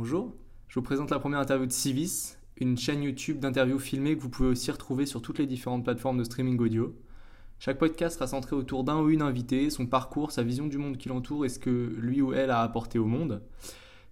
[0.00, 0.32] Bonjour,
[0.68, 4.28] je vous présente la première interview de Civis, une chaîne YouTube d'interviews filmées que vous
[4.28, 6.94] pouvez aussi retrouver sur toutes les différentes plateformes de streaming audio.
[7.58, 10.98] Chaque podcast sera centré autour d'un ou une invitée, son parcours, sa vision du monde
[10.98, 13.42] qui l'entoure et ce que lui ou elle a apporté au monde.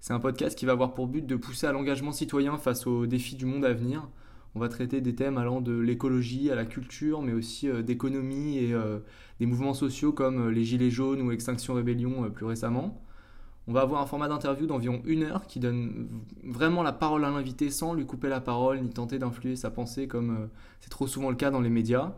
[0.00, 3.06] C'est un podcast qui va avoir pour but de pousser à l'engagement citoyen face aux
[3.06, 4.08] défis du monde à venir.
[4.56, 8.58] On va traiter des thèmes allant de l'écologie à la culture, mais aussi euh, d'économie
[8.58, 8.98] et euh,
[9.38, 13.05] des mouvements sociaux comme euh, les Gilets jaunes ou Extinction Rébellion plus récemment.
[13.68, 16.08] On va avoir un format d'interview d'environ une heure qui donne
[16.44, 20.06] vraiment la parole à l'invité sans lui couper la parole ni tenter d'influer sa pensée
[20.06, 20.48] comme
[20.80, 22.12] c'est trop souvent le cas dans les médias.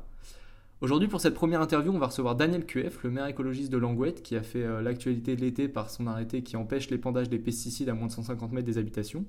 [0.81, 4.23] Aujourd'hui, pour cette première interview, on va recevoir Daniel QF, le maire écologiste de Langouette,
[4.23, 7.95] qui a fait l'actualité de l'été par son arrêté qui empêche l'épandage des pesticides à
[7.95, 9.25] moins de 150 mètres des habitations.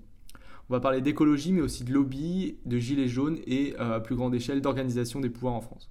[0.70, 4.16] On va parler d'écologie, mais aussi de lobby, de gilets jaunes et euh, à plus
[4.16, 5.90] grande échelle d'organisation des pouvoirs en France.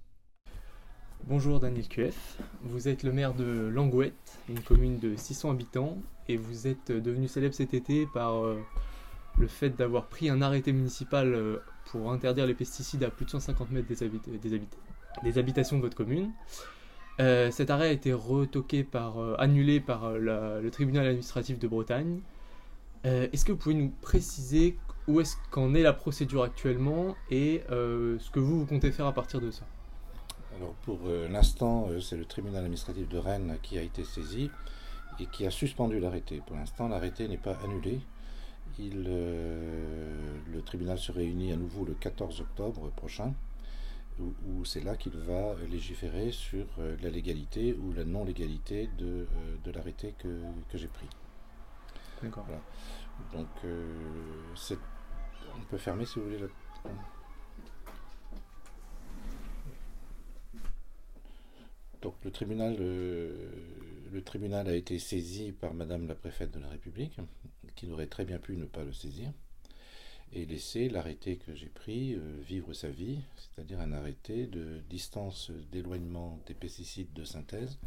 [1.29, 6.39] Bonjour Daniel QF, vous êtes le maire de Langouette, une commune de 600 habitants, et
[6.39, 8.59] vous êtes devenu célèbre cet été par euh,
[9.39, 11.59] le fait d'avoir pris un arrêté municipal euh,
[11.91, 16.33] pour interdire les pesticides à plus de 150 mètres des, habitations de votre commune.
[17.19, 22.21] cet arrêt a été retoqué par, annulé par le tribunal administratif de Bretagne.
[23.07, 24.77] Euh, est-ce que vous pouvez nous préciser
[25.07, 29.07] où est-ce qu'en est la procédure actuellement et euh, ce que vous, vous comptez faire
[29.07, 29.65] à partir de ça?
[30.59, 34.51] Alors pour euh, l'instant, c'est le tribunal administratif de Rennes qui a été saisi
[35.21, 36.43] et qui a suspendu l'arrêté.
[36.47, 38.01] Pour l'instant, l'arrêté n'est pas annulé.
[38.79, 43.33] Il, le tribunal se réunit à nouveau le 14 octobre prochain,
[44.21, 46.67] où, c'est là qu'il va légiférer sur
[47.03, 49.27] la légalité ou la non-légalité de,
[49.65, 51.09] de l'arrêté que, que j'ai pris.
[52.23, 52.47] D'accord.
[53.33, 53.87] Donc, euh,
[55.57, 56.39] on peut fermer si vous voulez.
[62.03, 63.51] Donc, le tribunal, euh,
[64.13, 67.17] le tribunal a été saisi par Madame la préfète de la République,
[67.75, 69.33] qui aurait très bien pu ne pas le saisir,
[70.33, 75.51] et laisser l'arrêté que j'ai pris euh, vivre sa vie, c'est-à-dire un arrêté de distance
[75.73, 77.79] d'éloignement des pesticides de synthèse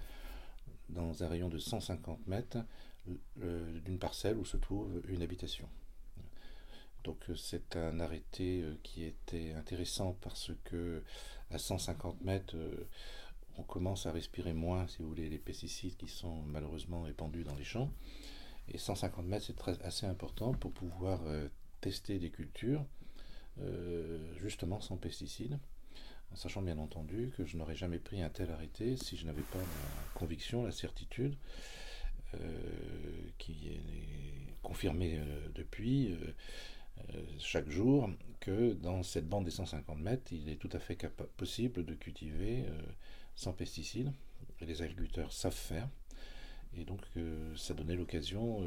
[0.89, 2.57] dans un rayon de 150 mètres
[3.35, 5.67] d'une parcelle où se trouve une habitation.
[7.03, 11.03] Donc euh, c'est un arrêté euh, qui était intéressant parce que
[11.49, 12.87] à 150 mètres, euh,
[13.57, 17.55] on commence à respirer moins, si vous voulez, les pesticides qui sont malheureusement épandus dans
[17.55, 17.91] les champs.
[18.67, 21.19] Et 150 mètres, c'est assez important pour pouvoir
[21.81, 22.85] tester des cultures,
[24.39, 25.59] justement sans pesticides,
[26.35, 29.57] sachant bien entendu que je n'aurais jamais pris un tel arrêté si je n'avais pas
[29.57, 31.35] la conviction, la certitude
[32.35, 32.47] euh,
[33.37, 40.31] qui est confirmé euh, depuis euh, chaque jour que dans cette bande des 150 mètres,
[40.31, 40.97] il est tout à fait
[41.35, 42.63] possible de cultiver
[43.41, 44.11] sans pesticides.
[44.59, 45.87] Et les agriculteurs savent faire.
[46.77, 47.01] Et donc,
[47.57, 48.63] ça donnait l'occasion,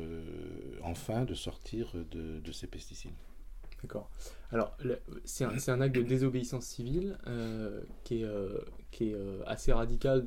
[0.82, 3.14] enfin, de sortir de, ces pesticides.
[3.80, 4.10] D'accord.
[4.50, 4.76] Alors,
[5.24, 7.16] c'est un, acte de désobéissance civile
[8.02, 8.26] qui est,
[8.90, 10.26] qui est assez radical,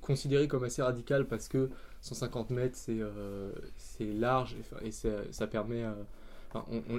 [0.00, 1.70] considéré comme assez radical parce que
[2.00, 3.52] 150 mètres, c'est euh,
[4.00, 5.84] large et, ça, permet.
[5.84, 5.92] Euh,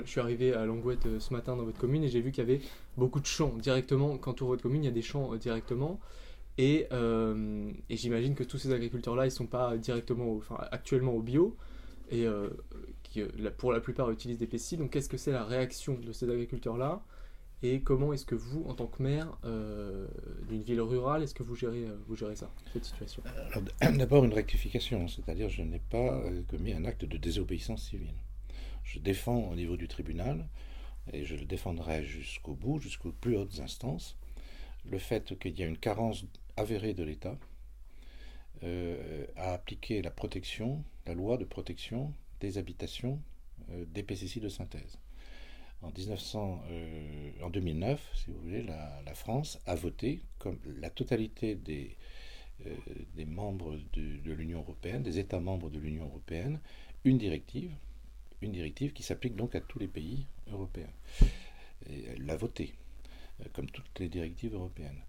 [0.06, 2.48] je suis arrivé à Langouette euh, ce matin dans votre commune et j'ai vu qu'il
[2.48, 2.62] y avait
[2.98, 4.18] beaucoup de champs directement.
[4.18, 6.00] Quand on votre commune, il y a des champs directement.
[6.58, 11.22] Et, et j'imagine que tous ces agriculteurs-là, ils ne sont pas directement, enfin, actuellement au
[11.22, 11.56] bio.
[12.12, 12.26] Et
[13.04, 13.22] qui,
[13.58, 14.80] pour la plupart, utilisent des pesticides.
[14.80, 17.02] Donc, qu'est-ce que c'est la réaction de ces agriculteurs-là?
[17.62, 20.08] Et comment est-ce que vous, en tant que maire euh,
[20.48, 23.22] d'une ville rurale, est-ce que vous gérez, euh, vous gérez ça, cette situation?
[23.82, 28.16] D'abord une rectification, c'est-à-dire je n'ai pas euh, commis un acte de désobéissance civile.
[28.86, 30.48] Je défends au niveau du tribunal,
[31.12, 34.18] et je le défendrai jusqu'au bout, jusqu'aux plus hautes instances,
[34.90, 36.26] le fait qu'il y a une carence
[36.58, 37.38] avérée de l'État
[39.38, 43.22] à appliquer la protection, la loi de protection des habitations
[43.70, 45.00] des pesticides de synthèse
[45.82, 51.96] en, 1900, euh, 2009, si vous voulez, la, France a voté, comme la totalité des,
[52.66, 52.76] euh,
[53.26, 56.60] membres de, l'Union européenne, des États membres de l'Union européenne,
[57.06, 57.72] une directive,
[58.42, 60.92] une directive qui s'applique donc à tous les pays européens.
[61.88, 62.89] elle l'a votée, euh,
[63.54, 65.02] comme toutes les directives européennes.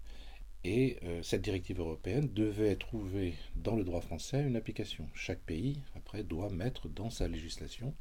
[0.63, 5.09] Et cette directive européenne devait trouver dans le droit français une application.
[5.15, 7.95] Chaque pays, après, doit mettre dans sa législation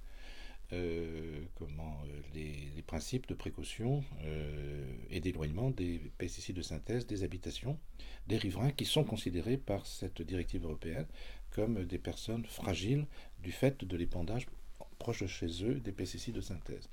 [0.72, 7.24] euh, comment, euh, les, principes de précaution euh, et d'éloignement des pesticides de synthèse des
[7.24, 7.78] habitations
[8.28, 11.06] des riverains qui sont considérés par cette directive européenne
[11.50, 13.06] comme des personnes fragiles
[13.42, 14.46] du fait de l'épandage
[14.98, 16.88] proche de chez eux des pesticides de synthèse.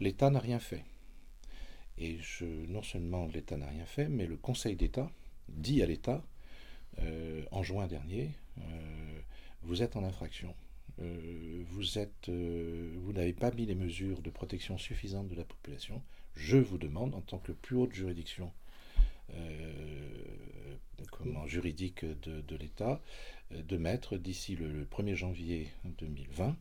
[0.00, 0.84] L'État n'a rien fait.
[2.00, 5.10] Et je, non seulement l'État n'a rien fait, mais le Conseil d'État
[5.48, 6.24] dit à l'État,
[7.50, 8.30] en juin dernier,
[9.62, 10.54] vous êtes en infraction.
[10.98, 16.02] vous êtes, vous n'avez pas mis les mesures de protection suffisantes de la population.
[16.34, 18.50] Je vous demande, en tant que plus haute juridiction
[21.46, 23.00] juridique de, de l'État,
[23.50, 25.68] de mettre d'ici le 1er janvier
[25.98, 26.56] 2020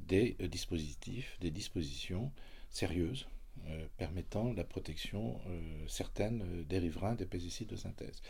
[0.00, 2.30] des dispositifs, des dispositions
[2.70, 3.26] sérieuses
[3.68, 8.22] euh, permettant la protection euh, certaine euh, des riverains des pesticides de synthèse.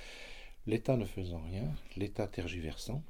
[0.67, 3.02] L'État ne faisant rien, l'État tergiversant,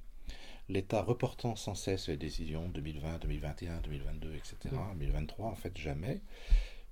[0.69, 6.21] l'État reportant sans cesse les décisions 2020, 2021, 2022, etc., 2023, en fait jamais,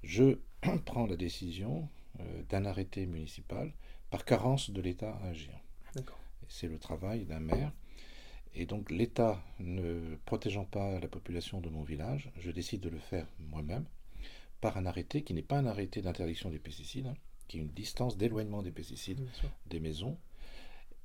[0.04, 0.38] je
[0.84, 1.88] prends la décision
[2.48, 3.72] d'un arrêté municipal
[4.10, 5.52] par carence de l'État à agir.
[6.48, 7.72] C'est le travail d'un maire.
[8.54, 13.00] Et donc l'État ne protégeant pas la population de mon village, je décide de le
[13.00, 13.84] faire moi-même
[14.64, 17.16] par un arrêté qui n'est pas un arrêté d'interdiction des pesticides, hein,
[17.48, 19.20] qui est une distance d'éloignement des pesticides
[19.66, 20.16] des maisons.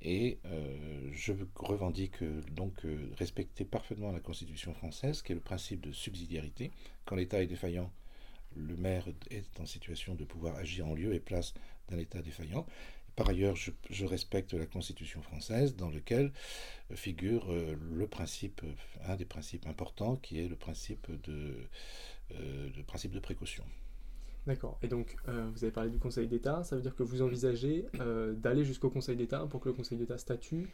[0.02, 5.42] Et euh, je revendique euh, donc euh, respecter parfaitement la Constitution française, qui est le
[5.42, 6.72] principe de subsidiarité.
[7.04, 7.92] Quand l'État est défaillant,
[8.56, 11.54] le maire est en situation de pouvoir agir en lieu et place
[11.90, 12.66] d'un État défaillant.
[13.18, 16.32] Par ailleurs, je, respecte la Constitution française dans lequel
[16.96, 18.62] figure le principe,
[19.04, 21.68] un des principes importants, qui est le principe de,
[22.32, 23.64] le principe de précaution.
[24.48, 24.80] D'accord.
[24.82, 26.64] Et donc, euh, vous avez parlé du Conseil d'État.
[26.64, 29.98] Ça veut dire que vous envisagez euh, d'aller jusqu'au Conseil d'État pour que le Conseil
[29.98, 30.68] d'État statue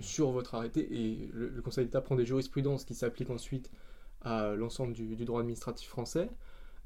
[0.00, 0.80] sur votre arrêté.
[0.92, 3.70] Et le, Conseil d'État prend des jurisprudences qui s'appliquent ensuite
[4.22, 6.28] à l'ensemble du, droit administratif français.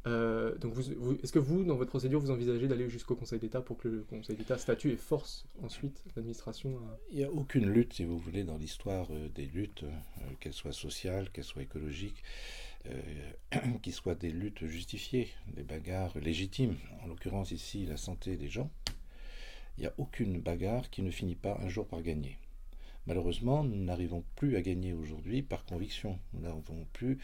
[0.06, 3.89] Vous, est-ce que vous, dans votre procédure, vous envisagez d'aller jusqu'au Conseil d'État pour que
[3.89, 6.99] le Conseil d'État statue et force ensuite l'administration à...
[7.11, 9.85] Il n'y a aucune lutte, si vous voulez, dans l'histoire des luttes,
[10.41, 12.23] qu'elles soient sociales, qu'elles soient écologiques,
[12.87, 13.00] euh,
[13.83, 18.71] qui soient des luttes justifiées, des bagarres légitimes, en l'occurrence ici la santé des gens,
[19.77, 22.39] il n'y a aucune bagarre qui ne finit pas un jour par gagner.
[23.09, 27.19] Malheureusement, nous n'arrivons plus à gagner aujourd'hui par conviction, nous n'arrivons plus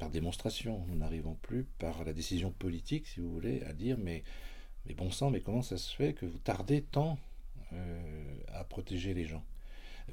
[0.00, 4.24] par démonstration, nous n'arrivons plus par la décision politique, si vous voulez, à dire mais,
[4.96, 7.20] bon sang, mais comment ça se fait que vous tardez tant
[7.72, 9.44] euh, à protéger les gens?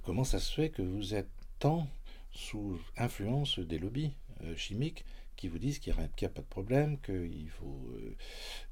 [0.04, 1.88] Comment ça se fait que vous êtes tant
[2.30, 4.12] sous influence des lobbies
[4.44, 8.16] euh, chimiques qui vous disent qu'il n'y a, pas de problème, qu'il faut euh,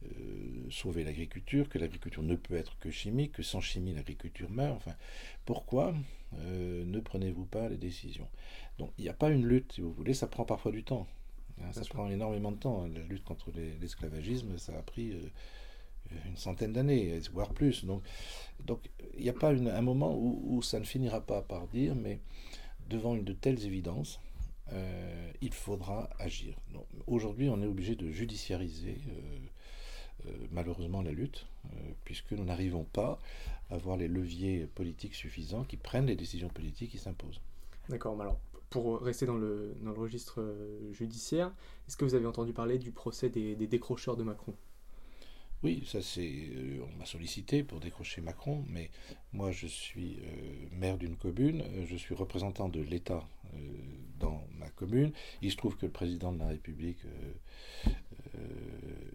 [0.06, 4.76] euh, sauver l'agriculture, que l'agriculture ne peut être que chimique, que sans chimie l'agriculture meurt.
[4.76, 4.96] Enfin,
[5.46, 5.94] pourquoi
[6.34, 8.28] ne prenez-vous pas les décisions?
[8.80, 11.08] Donc il n'y a pas une lutte, si vous voulez, ça prend parfois du temps.
[11.62, 12.88] Hein, ça prend énormément de temps.
[12.88, 15.14] La lutte contre l'esclavagisme, ça a pris
[16.26, 17.86] une centaine d'années, voire plus.
[17.86, 18.04] Donc,
[18.66, 22.20] donc il n'y a pas un moment où, ça ne finira pas par dire, mais
[22.90, 24.20] devant une de telles évidences,
[24.74, 26.56] euh, il faudra agir.
[27.08, 31.46] Aujourd'hui, on est obligé de judiciariser euh, euh, malheureusement la lutte,
[32.04, 33.20] puisque nous n'arrivons pas
[33.70, 37.40] à avoir les leviers politiques suffisants qui prennent les décisions politiques qui s'imposent.
[37.90, 38.40] D'accord, alors
[38.70, 40.44] pour rester dans le, dans le registre
[40.92, 41.52] judiciaire,
[41.88, 44.56] est-ce que vous avez entendu parler du procès des décrocheurs de Macron?
[45.64, 46.30] Oui, ça c'est.
[46.30, 48.92] Euh, on m'a sollicité pour décrocher Macron, mais
[49.32, 53.24] moi je suis euh, maire d'une commune, euh, je suis représentant de l'État
[54.20, 55.14] dans ma commune.
[55.44, 56.98] Il se trouve que le président de la République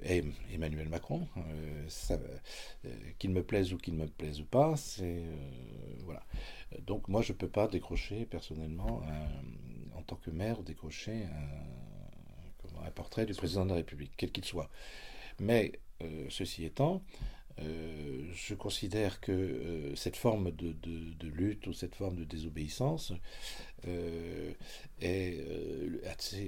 [0.04, 0.22] est
[0.52, 1.26] Emmanuel Macron.
[3.18, 5.24] qu'il me plaise ou qu'il ne me plaise pas, c'est
[6.04, 6.22] voilà.
[6.86, 9.02] Donc moi je ne peux pas décrocher personnellement,
[9.96, 14.44] en tant que maire, décrocher un, un portrait du président de la République, quel qu'il
[14.44, 14.70] soit.
[15.40, 15.72] Mais
[16.30, 17.02] ceci étant,
[17.60, 20.74] euh, je considère que euh, cette forme de,
[21.22, 23.12] lutte ou cette forme de désobéissance
[25.00, 25.44] est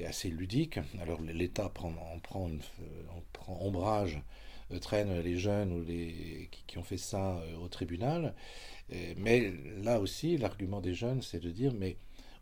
[0.06, 0.78] assez, ludique.
[1.00, 2.50] Alors l'État prend, en prend,
[3.48, 4.20] ombrage,
[4.80, 8.34] traîne les jeunes ou les, qui, ont fait ça au tribunal.
[9.16, 9.52] mais
[9.82, 11.96] là aussi, l'argument des jeunes, c'est de dire, mais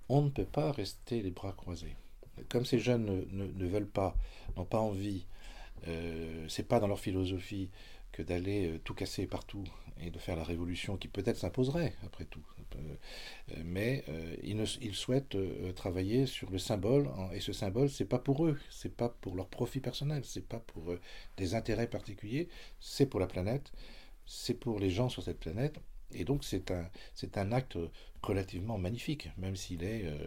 [0.09, 1.97] on ne peut pas rester les bras croisés.
[2.49, 4.17] Comme ces jeunes ne veulent pas,
[4.57, 5.27] n'ont pas envie
[5.87, 7.70] euh, c'est pas dans leur philosophie
[8.12, 9.64] que d'aller euh, tout casser partout
[10.00, 12.42] et de faire la révolution qui peut-être s'imposerait après tout.
[12.76, 12.97] Euh,
[13.64, 14.04] mais
[14.42, 15.37] ils, ils, souhaitent
[15.75, 19.49] travailler sur le symbole et ce symbole c'est pas pour eux, c'est pas pour leur
[19.49, 20.94] profit personnel, c'est pas pour
[21.37, 23.73] des intérêts particuliers, c'est pour la planète,
[24.26, 25.80] c'est pour les gens sur cette planète
[26.12, 27.78] et donc c'est un, c'est un acte
[28.22, 30.26] relativement magnifique, même s'il est euh,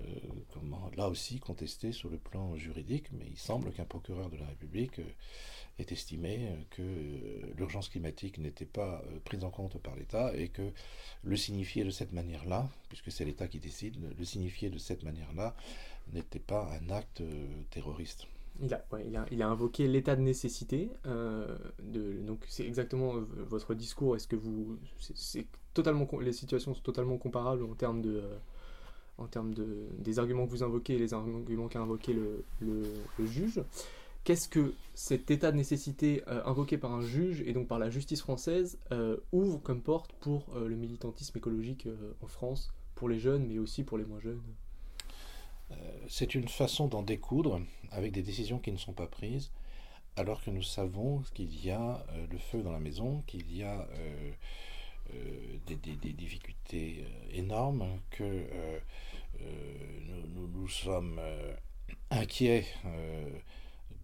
[0.00, 0.04] euh,
[0.52, 4.46] comment, là aussi contesté sur le plan juridique, mais il semble qu'un procureur de la
[4.46, 5.04] République euh,
[5.78, 6.82] ait estimé que
[7.56, 10.72] l'urgence climatique n'était pas prise en compte par l'État et que
[11.22, 15.54] le signifier de cette manière-là, puisque c'est l'État qui décide, le signifier de cette manière-là
[16.12, 17.22] n'était pas un acte
[17.70, 18.26] terroriste.
[18.60, 18.84] Il a,
[19.30, 20.90] il, a, invoqué l'état de nécessité.
[21.06, 23.14] Donc c'est exactement
[23.48, 24.16] votre discours.
[24.16, 24.78] Est-ce que vous,
[25.74, 28.22] totalement, les situations sont totalement comparables en termes de,
[29.18, 32.44] en termes de, des arguments que vous invoquez et les arguments qu'a invoqué le,
[33.24, 33.62] juge.
[34.24, 38.20] Qu'est-ce que cet état de nécessité invoqué par un juge et donc par la justice
[38.20, 38.78] française
[39.32, 41.88] ouvre comme porte pour le militantisme écologique
[42.22, 44.42] en France, pour les jeunes mais aussi pour les moins jeunes?
[46.08, 49.50] C'est une façon d'en découdre avec des décisions qui ne sont pas prises
[50.16, 53.62] alors que nous savons qu'il y a euh, le feu dans la maison, qu'il y
[53.62, 53.86] a
[55.14, 58.46] euh, euh, des, difficultés énormes, que
[60.36, 61.20] nous, sommes
[62.10, 62.66] inquiets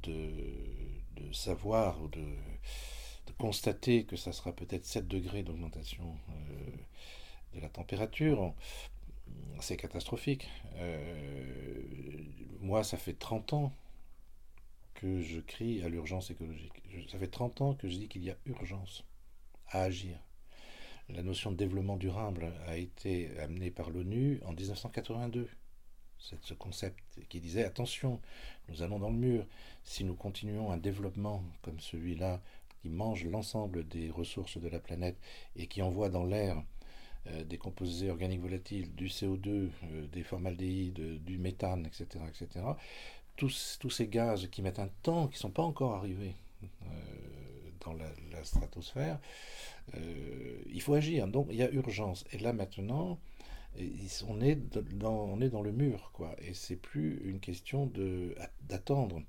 [0.02, 2.24] de, savoir ou de,
[3.38, 6.16] constater que ça sera peut-être 7 degrés d'augmentation
[7.54, 8.54] de la température.
[9.60, 10.48] C'est catastrophique.
[12.60, 13.72] moi, ça fait 30 ans
[14.96, 16.72] que je crie à l'urgence écologique.
[17.10, 19.04] ça fait 30 ans que je dis qu'il y a urgence
[19.68, 20.18] à agir.
[21.08, 25.48] La notion de développement durable a été amenée par l'ONU en 1982.
[26.18, 26.98] C'est ce concept
[27.28, 28.20] qui disait attention,
[28.68, 29.46] nous allons dans le mur.
[29.84, 32.40] Si nous continuons un développement comme celui-là,
[32.82, 35.16] qui mange l'ensemble des ressources de la planète
[35.54, 36.62] et qui envoie dans l'air
[37.28, 42.64] euh, des composés organiques volatiles, du CO2, euh, des formaldéhydes, du méthane, etc., etc.,
[43.36, 46.66] tous, tous ces gaz qui mettent un temps, qui ne sont pas encore arrivés euh,
[47.94, 49.18] la, stratosphère,
[49.94, 51.28] euh, il faut agir.
[51.28, 52.24] Donc il y a urgence.
[52.32, 53.18] Et là maintenant,
[54.26, 56.34] on est dans, le mur, quoi.
[56.40, 57.90] Et c'est plus une question
[58.62, 59.22] d'attendre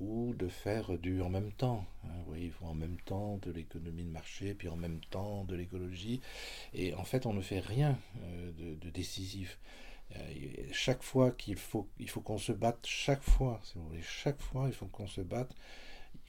[0.00, 1.84] ou de faire du en même temps.
[2.04, 2.22] Hein.
[2.28, 5.54] Oui, il faut en même temps de l'économie de marché, puis en même temps de
[5.54, 6.20] l'écologie.
[6.72, 9.58] Et en fait, on ne fait rien euh, de, de décisif.
[10.16, 10.20] Euh,
[10.72, 14.40] chaque fois qu'il faut, il faut qu'on se batte, chaque fois, si vous voulez, chaque
[14.40, 15.54] fois, il faut qu'on se batte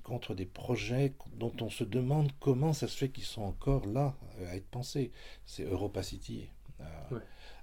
[0.03, 4.15] contre des projets dont on se demande comment ça se fait qu'ils sont encore là
[4.39, 5.11] euh, à être pensés.
[5.45, 6.47] C'est Europa City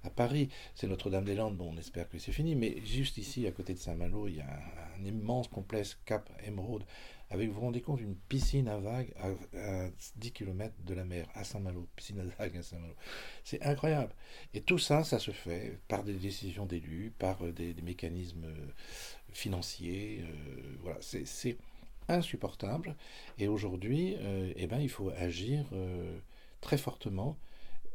[0.05, 3.75] à, Paris, c'est Notre-Dame-des-Landes, bon, on espère que c'est fini, mais juste ici, à côté
[3.75, 6.85] de Saint-Malo, il y a un, un immense complexe Cap Emeraude
[7.31, 11.29] avec, vous vous rendez compte, une piscine à vagues à, 10 km de la mer,
[11.35, 12.95] à Saint-Malo, piscine à vagues à Saint-Malo.
[13.45, 14.15] C'est incroyable.
[14.55, 18.71] Et tout ça, ça se fait par des décisions d'élus, par des, mécanismes euh,
[19.33, 20.23] financiers.
[20.23, 21.59] Euh, voilà, c'est
[22.09, 22.97] insupportable.
[23.39, 24.17] Et aujourd'hui,
[24.57, 25.65] eh ben, il faut agir
[26.61, 27.37] très fortement.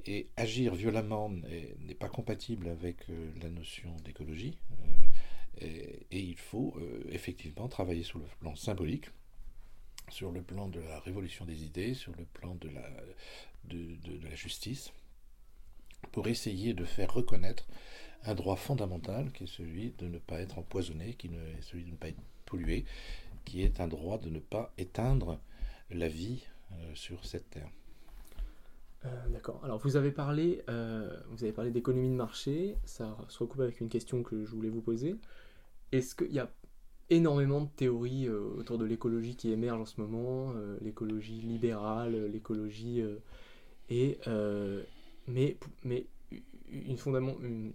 [0.05, 2.97] Et agir violemment n'est pas compatible avec
[3.41, 4.57] la notion d'écologie.
[5.61, 6.77] Et, et, il faut
[7.09, 9.05] effectivement travailler sur le plan symbolique
[10.09, 12.89] sur le plan de la révolution des idées, sur le plan de la,
[13.65, 14.91] de, la justice,
[16.11, 17.65] pour essayer de faire reconnaître
[18.25, 21.91] un droit fondamental qui est celui de ne pas être empoisonné, qui est celui de
[21.91, 22.85] ne pas être pollué,
[23.45, 25.39] qui est un droit de ne pas éteindre
[25.89, 27.69] la vie euh, sur cette terre.
[29.05, 29.59] Euh, d'accord.
[29.63, 32.77] Alors vous avez parlé, euh, vous avez parlé d'économie de marché.
[32.85, 35.15] Ça se recoupe avec une question que je voulais vous poser.
[35.91, 36.49] Est-ce qu'il y a
[37.09, 43.03] énormément de théories autour de l'écologie qui émergent en ce moment, l'écologie libérale, l'écologie
[43.89, 44.17] et
[45.27, 46.07] mais mais
[46.71, 47.73] une,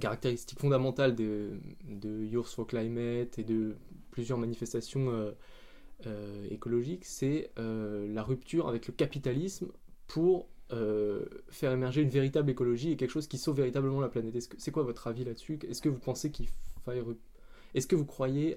[0.00, 3.74] caractéristique fondamentale de, de Youth for Climate et de
[4.10, 5.34] plusieurs manifestations
[6.50, 9.68] écologiques, c'est la rupture avec le capitalisme
[10.06, 14.36] pour faire émerger une véritable écologie et quelque chose qui sauve véritablement la planète.
[14.58, 15.58] c'est quoi votre avis là-dessus?
[15.68, 16.48] Est-ce que vous pensez qu'il
[16.84, 17.02] faille
[17.74, 18.56] est-ce que vous croyez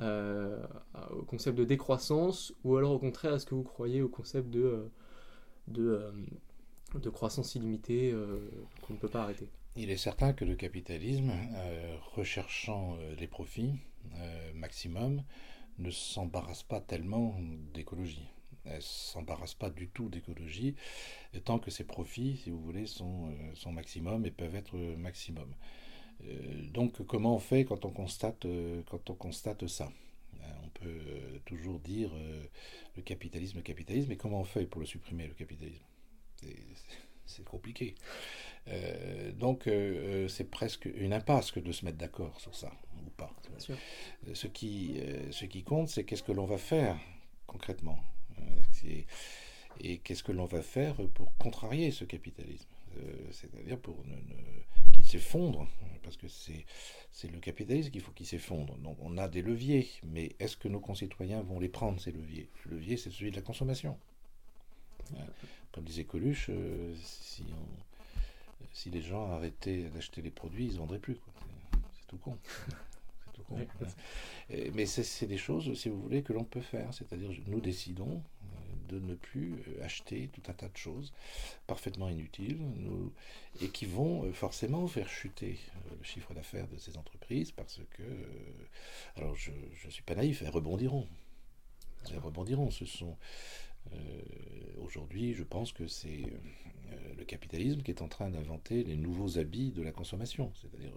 [0.00, 0.62] euh,
[1.10, 4.62] au concept de décroissance ou alors au contraire, est-ce que vous croyez au concept de,
[4.62, 4.88] euh,
[5.78, 6.12] euh,
[6.94, 8.14] de croissance illimitée
[8.82, 9.48] qu'on ne peut pas arrêter?
[9.76, 11.32] Il est certain que le capitalisme,
[12.14, 13.74] recherchant les profits
[14.54, 15.22] maximum,
[15.78, 17.36] ne s'embarrasse pas tellement
[17.74, 18.28] d'écologie.
[18.64, 20.74] Elle ne s'embarrasse pas du tout d'écologie,
[21.44, 25.54] tant que ses profits, si vous voulez, sont, sont maximum et peuvent être maximum.
[26.24, 29.92] Euh, donc comment on fait quand on constate, euh, quand on constate ça?
[30.40, 32.10] Euh, On peut toujours dire
[32.96, 35.84] le capitalisme, le capitalisme, mais comment on fait pour le supprimer, le capitalisme?
[37.24, 37.94] C'est compliqué.
[39.34, 39.68] donc
[40.28, 42.70] c'est presque une impasse que de se mettre d'accord sur ça
[43.06, 43.32] ou pas.
[44.34, 46.98] Ce qui, ce qui compte, c'est qu'est-ce que l'on va faire
[47.46, 47.98] concrètement
[49.80, 52.68] et qu'est-ce que l'on va faire pour contrarier ce capitalisme,
[53.30, 54.16] c'est-à-dire pour ne
[55.06, 55.68] s'effondre,
[56.02, 58.76] parce que c'est le capitalisme qu'il faut qu'il s'effondre.
[58.78, 62.48] Donc on a des leviers, mais est-ce que nos concitoyens vont les prendre, ces leviers?
[62.64, 63.98] Le levier, c'est celui de la consommation.
[65.14, 65.18] Euh,
[65.72, 67.44] comme disait Coluche, euh, si,
[68.72, 71.18] si les gens arrêtaient d'acheter les produits, ils ne vendraient plus.
[71.92, 72.36] C'est tout con.
[73.36, 73.58] tout con.
[74.74, 76.92] mais c'est des choses, si vous voulez, que l'on peut faire.
[76.92, 78.22] C'est-à-dire, nous décidons
[78.88, 81.12] de ne plus acheter tout un tas de choses
[81.66, 82.60] parfaitement inutiles
[83.60, 85.58] et qui vont forcément faire chuter
[85.90, 88.02] le chiffre d'affaires de ces entreprises parce que,
[89.16, 91.06] alors je ne suis pas naïf, elles rebondiront.
[92.10, 92.70] Elles rebondiront.
[92.70, 93.16] Ce sont
[94.82, 96.24] aujourd'hui, je pense que c'est
[97.16, 100.52] le capitalisme qui est en train d'inventer les nouveaux habits de la consommation.
[100.54, 100.92] C'est-à-dire,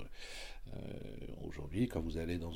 [1.48, 2.54] aujourd'hui, quand vous allez dans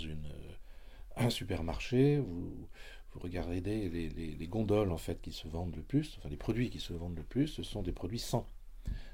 [1.18, 2.68] un supermarché, vous,
[3.16, 6.80] regardez les, les, gondoles en fait qui se vendent le plus, enfin les produits qui
[6.80, 8.46] se vendent le plus, ce sont des produits sans,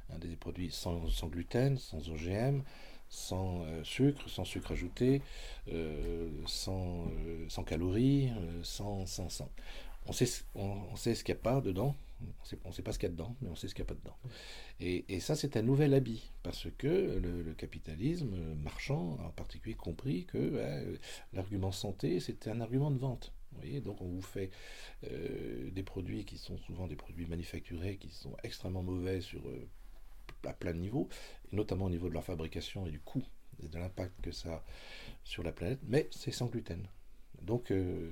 [0.10, 2.62] hein, des produits sans, gluten, sans OGM,
[3.10, 5.22] sans euh, sucre, sans sucre ajouté,
[5.72, 8.30] euh, sans, euh, sans, calories,
[8.64, 9.50] sans, sans, sans.
[10.06, 13.00] On sait, on, sait ce qu'il n'y a pas dedans, on ne sait pas ce
[13.00, 14.18] qu'il y a dedans, mais on sait ce qu'il n'y a pas dedans.
[14.80, 20.98] Et, ça, c'est un nouvel habit, parce que le, capitalisme marchand, en particulier, compris que
[21.34, 23.34] l'argument santé, c'était un argument de vente
[23.84, 24.50] donc on vous fait
[25.06, 29.68] euh, des produits qui sont souvent des produits manufacturés qui sont extrêmement mauvais sur, euh,
[30.46, 31.10] à plein de niveaux,
[31.52, 33.24] et notamment au niveau de leur fabrication et du coût
[33.64, 34.64] et de l'impact que ça a
[35.24, 36.88] sur la planète, mais c'est sans gluten.
[37.42, 38.10] Donc euh,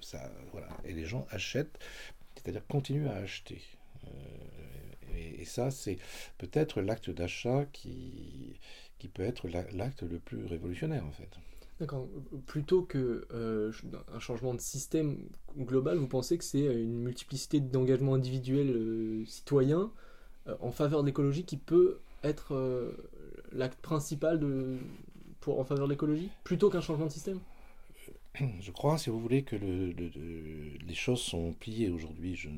[0.00, 1.78] ça, voilà, et les gens achètent,
[2.36, 3.60] c'est-à-dire continuent à acheter.
[5.14, 5.98] Et, et, ça, c'est
[6.38, 8.60] peut-être l'acte d'achat qui,
[9.14, 11.38] peut être l'acte le plus révolutionnaire en fait.
[11.80, 12.08] D'accord.
[12.46, 13.70] Plutôt que euh,
[14.12, 15.16] un changement de système
[15.56, 19.92] global, vous pensez que c'est une multiplicité d'engagements individuels euh, citoyens
[20.48, 22.92] euh, en faveur de l'écologie qui peut être
[23.52, 24.40] l'acte principal
[25.46, 27.38] en faveur de l'écologie, plutôt qu'un changement de système?
[28.60, 32.36] je crois, si vous voulez, que le, les choses sont pliées aujourd'hui.
[32.36, 32.48] Je,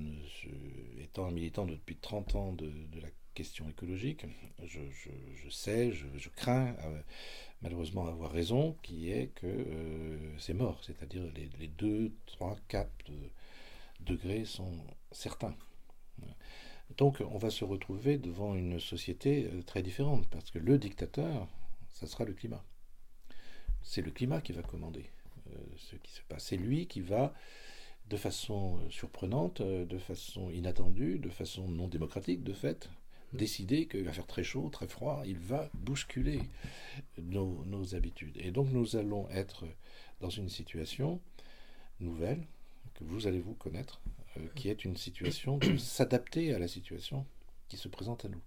[1.01, 2.71] étant un militant depuis 30 ans de,
[3.01, 4.27] la question écologique,
[4.65, 4.81] je,
[5.51, 6.75] sais, je, crains
[7.63, 12.91] malheureusement avoir raison, qui est que euh, c'est mort, c'est-à-dire les, les 2, 3, 4
[14.01, 14.73] degrés sont
[15.13, 15.55] certains.
[16.97, 21.47] Donc on va se retrouver devant une société euh, très différente, parce que le dictateur,
[21.93, 22.65] ça sera le climat.
[23.83, 25.20] C'est le climat qui va commander euh,
[25.77, 26.45] ce qui se passe.
[26.45, 27.35] C'est lui qui va,
[28.09, 32.91] de façon surprenante, de façon inattendue, de façon non démocratique, de fait,
[33.33, 36.43] décider qu'il va faire très chaud, très froid, il va bousculer
[37.19, 38.37] nos, habitudes.
[38.39, 39.67] Et donc nous allons être
[40.21, 41.21] dans une situation
[42.01, 42.47] nouvelle,
[42.95, 44.01] que vous allez vous connaître,
[44.37, 47.27] euh, qui est une situation de s'adapter à la situation
[47.69, 48.43] qui se présente à nous.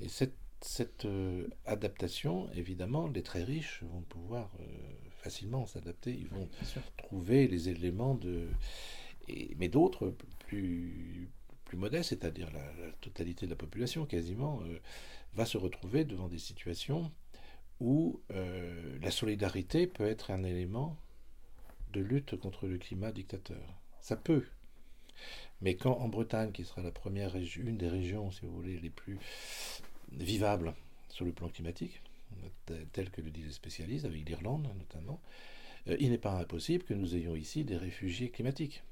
[0.00, 4.64] Et cette, euh, adaptation, évidemment, les très riches vont pouvoir euh,
[5.20, 6.48] facilement s'adapter, ils vont
[6.96, 8.48] trouver les éléments de...
[9.28, 11.30] Et, mais d'autres, plus,
[11.64, 14.78] plus modeste, c'est-à-dire la, totalité de la population quasiment, euh,
[15.34, 17.12] va se retrouver devant des situations
[17.80, 20.96] où euh, la solidarité peut être un élément
[21.92, 23.80] de lutte contre le climat dictateur.
[24.00, 24.44] Ça peut.
[25.60, 28.78] Mais quand en Bretagne, qui sera la première région, une des régions, si vous voulez,
[28.78, 29.18] les plus
[30.12, 30.74] vivables
[31.08, 32.02] sur le plan climatique,
[32.92, 35.20] tel que le disent les spécialistes, avec l'Irlande notamment,
[35.88, 38.82] euh, il n'est pas impossible que nous ayons ici des réfugiés climatiques.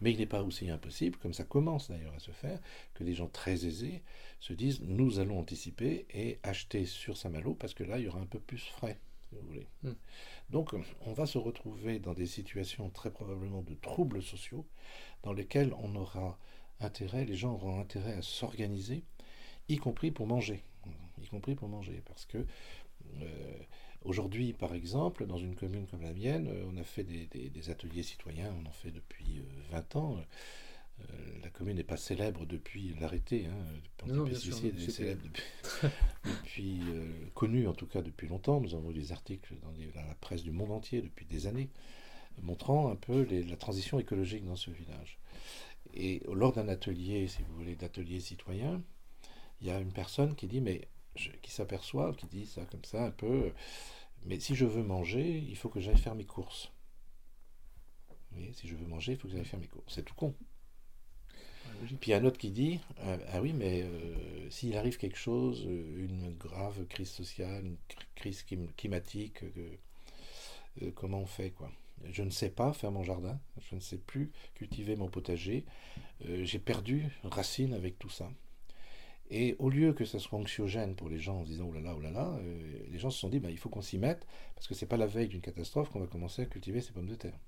[0.00, 2.58] Mais il n'est pas aussi impossible, comme ça commence d'ailleurs à se faire,
[2.94, 4.02] que des gens très aisés
[4.40, 8.20] se disent nous allons anticiper et acheter sur Saint-Malo parce que là il y aura
[8.20, 8.98] un peu plus frais,
[9.28, 9.66] si vous voulez.
[9.82, 9.92] Hmm.
[10.50, 10.74] Donc
[11.04, 14.66] on va se retrouver dans des situations très probablement de troubles sociaux
[15.22, 16.38] dans lesquels on aura
[16.80, 19.02] intérêt, les gens auront intérêt à s'organiser,
[19.68, 20.62] y compris pour manger,
[21.26, 22.38] y compris pour manger, parce que
[23.20, 23.58] euh,
[24.06, 28.04] Aujourd'hui, par exemple, dans une commune comme la mienne, euh, on a fait des, ateliers
[28.04, 30.16] citoyens, on en fait depuis 20 euh, ans.
[31.00, 31.04] Euh,
[31.42, 33.46] la commune n'est pas célèbre depuis l'arrêté.
[33.46, 34.36] Hein, non, est
[34.90, 35.22] célèbre
[36.24, 36.82] depuis,
[37.34, 38.60] connu en tout cas depuis longtemps.
[38.60, 41.68] Nous avons eu des articles dans, la presse du monde entier depuis des années,
[42.42, 45.18] montrant un peu la transition écologique dans ce village.
[45.94, 48.82] Et lors d'un atelier, si vous voulez, d'atelier citoyen,
[49.60, 50.86] il y a une personne qui dit, mais
[51.42, 53.52] qui s'aperçoit, qui dit ça comme ça un peu,
[54.24, 56.70] mais si je veux manger, il faut que j'aille faire mes courses.
[58.52, 59.94] Si je veux manger, il faut que j'aille faire mes courses.
[59.94, 60.34] C'est tout con.
[61.84, 64.96] Puis il y a un autre qui dit euh, Ah oui, mais euh, s'il arrive
[64.96, 67.76] quelque chose, euh, une grave crise sociale, une
[68.14, 68.44] crise
[68.76, 69.44] climatique,
[70.94, 71.70] comment on fait quoi?
[72.10, 73.38] Je ne sais pas faire mon jardin,
[73.70, 75.64] je ne sais plus cultiver mon potager,
[76.20, 78.30] j'ai perdu racine avec tout ça.
[79.30, 81.80] Et au lieu que ça soit anxiogène pour les gens en se disant oh là
[81.80, 83.98] là, oh là là, euh, les gens se sont dit bah, il faut qu'on s'y
[83.98, 86.92] mette parce que c'est pas la veille d'une catastrophe qu'on va commencer à cultiver ces
[86.92, 87.38] pommes de terre.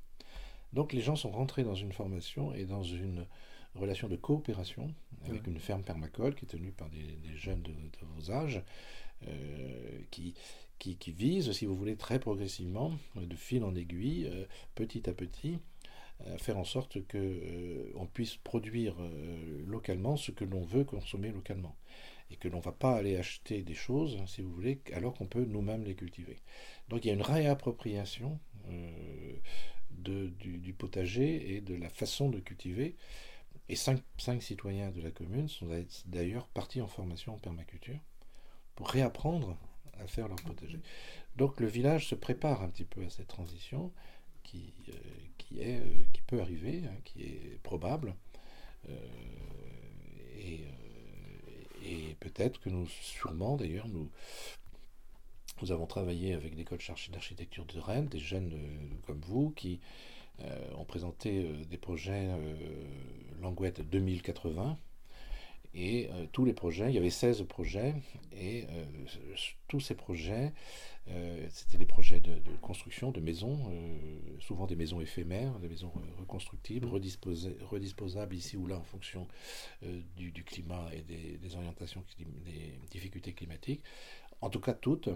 [0.73, 3.27] Donc les gens sont rentrés dans une formation et dans une
[3.75, 4.93] relation de coopération
[5.27, 7.73] avec une ferme permacole qui est tenue par des, jeunes de,
[8.15, 8.63] vos âges
[9.27, 10.35] euh, qui,
[10.79, 15.13] qui, qui, vise, si vous voulez, très progressivement, de fil en aiguille, euh, petit à
[15.13, 15.59] petit,
[16.39, 18.97] faire en sorte que on puisse produire
[19.67, 21.77] localement ce que l'on veut consommer localement
[22.31, 25.27] et que l'on ne va pas aller acheter des choses, si vous voulez, alors qu'on
[25.27, 26.37] peut nous-mêmes les cultiver.
[26.89, 28.39] Donc il y a une réappropriation
[29.91, 32.97] de, du, potager et de la façon de cultiver.
[33.69, 35.69] Et cinq, cinq citoyens de la commune sont
[36.07, 37.99] d'ailleurs partis en formation en permaculture
[38.75, 39.59] pour réapprendre
[40.01, 40.81] à faire leur potager.
[41.37, 43.93] Donc le village se prépare un petit peu à cette transition
[44.43, 44.93] qui, euh,
[45.49, 48.15] qui, est, euh, qui peut arriver, hein, qui est probable.
[48.89, 48.95] Euh,
[50.41, 50.61] et,
[51.85, 54.11] et peut-être que nous, sûrement d'ailleurs, nous,
[55.63, 56.79] nous avons travaillé avec l'école
[57.11, 58.53] d'architecture de Rennes, des jeunes
[59.07, 59.81] comme vous qui
[60.77, 62.29] ont présenté des projets
[63.41, 64.79] Languette 2080
[65.75, 67.95] et euh, tous les projets, il y avait 16 projets,
[68.33, 68.85] et euh,
[69.69, 70.51] tous ces projets, euh,
[71.51, 73.73] c'était des projets de, construction de maisons,
[74.41, 77.65] souvent des maisons éphémères, des maisons reconstructibles, mmh.
[77.65, 79.27] redisposables ici ou là en fonction
[80.17, 83.83] du, climat et des, orientations, des difficultés climatiques.
[84.41, 85.09] En tout cas, toutes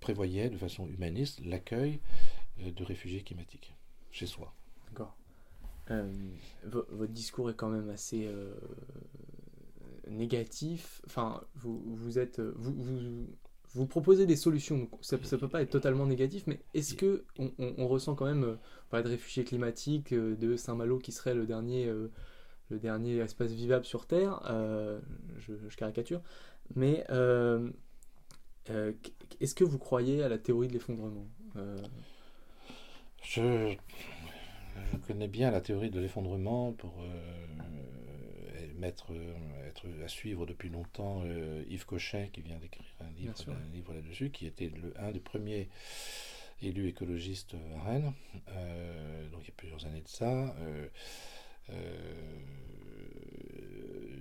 [0.00, 2.00] prévoyaient de façon humaniste l'accueil
[2.58, 3.74] de réfugiés climatiques
[4.10, 4.54] chez soi.
[4.88, 5.16] D'accord.
[6.64, 8.28] votre discours est quand même assez
[10.10, 11.02] négatif.
[11.06, 12.40] Enfin, vous, vous êtes.
[12.40, 13.26] Vous, vous,
[13.78, 14.88] vous, proposez des solutions.
[15.00, 18.44] ça ne peut pas être totalement négatif, mais est-ce que on, ressent quand même.
[18.44, 22.10] On parlait de réfugiés climatiques, euh, de Saint-Malo qui serait le dernier, euh,
[22.70, 24.40] le dernier espace vivable sur Terre.
[24.50, 25.00] Euh,
[25.38, 26.22] je, caricature.
[26.74, 27.04] Mais
[29.40, 31.26] est-ce que vous croyez à la théorie de l'effondrement
[33.22, 33.74] je,
[34.92, 37.02] je, connais bien la théorie de l'effondrement pour
[38.78, 43.34] mettre, euh, être à suivre depuis longtemps euh, Yves Cochet, qui vient d'écrire un livre,
[43.48, 45.68] un livre là-dessus, qui était le, un des premiers
[46.62, 48.12] élus écologistes à Rennes,
[48.48, 50.54] euh, donc il y a plusieurs années de ça.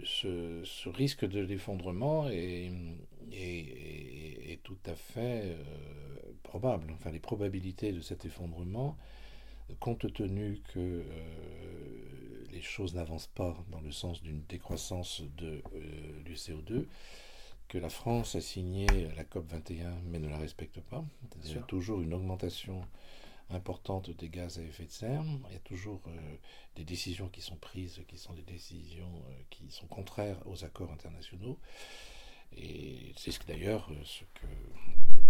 [0.03, 2.71] ce, risque de l'effondrement est,
[3.31, 5.55] est, tout à fait
[6.43, 6.91] probable.
[6.93, 8.97] Enfin, les probabilités de cet effondrement,
[9.79, 11.03] compte tenu que
[12.57, 16.87] les choses n'avancent pas dans le sens d'une décroissance de, euh, du CO2,
[17.67, 21.05] que la France a signé la COP 21 mais ne la respecte pas.
[21.43, 22.81] Il y a toujours une augmentation
[23.51, 25.23] importante des gaz à effet de serre.
[25.49, 26.35] Il y a toujours euh,
[26.75, 30.91] des décisions qui sont prises, qui sont des décisions euh, qui sont contraires aux accords
[30.91, 31.59] internationaux.
[32.55, 34.47] Et c'est ce d'ailleurs, ce que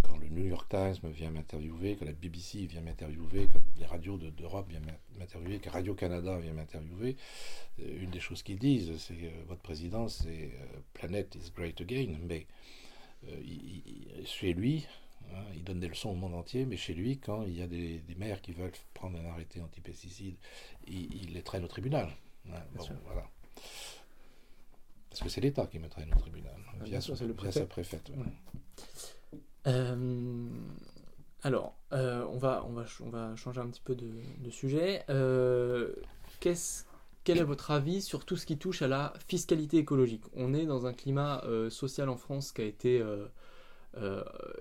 [0.07, 4.17] quand le New York Times vient m'interviewer, quand la BBC vient m'interviewer, quand les radios
[4.17, 4.85] d'Europe viennent
[5.17, 7.15] m'interviewer, quand Radio-Canada vient m'interviewer,
[7.79, 11.79] euh, une des choses qu'ils disent, c'est euh, votre président, c'est euh, Planet is great
[11.81, 12.47] again, mais
[14.25, 14.85] chez lui,
[15.33, 17.67] hein, il donne des leçons au monde entier, mais chez lui, quand il y a
[17.67, 20.37] des, maires qui veulent prendre un arrêté anti-pesticides,
[20.87, 22.15] il, les traîne au tribunal.
[22.49, 22.61] Hein,
[23.05, 23.29] voilà.
[25.09, 28.11] Parce que c'est l'État qui me traîne au tribunal, via, sa préfète.
[29.67, 30.47] Euh,
[31.43, 32.55] alors, euh, on, va,
[33.35, 35.03] changer un petit peu de, sujet.
[35.09, 35.93] Euh,
[36.39, 40.23] quel est votre avis sur tout ce qui touche à la fiscalité écologique?
[40.33, 43.03] On est dans un climat social en France qui a été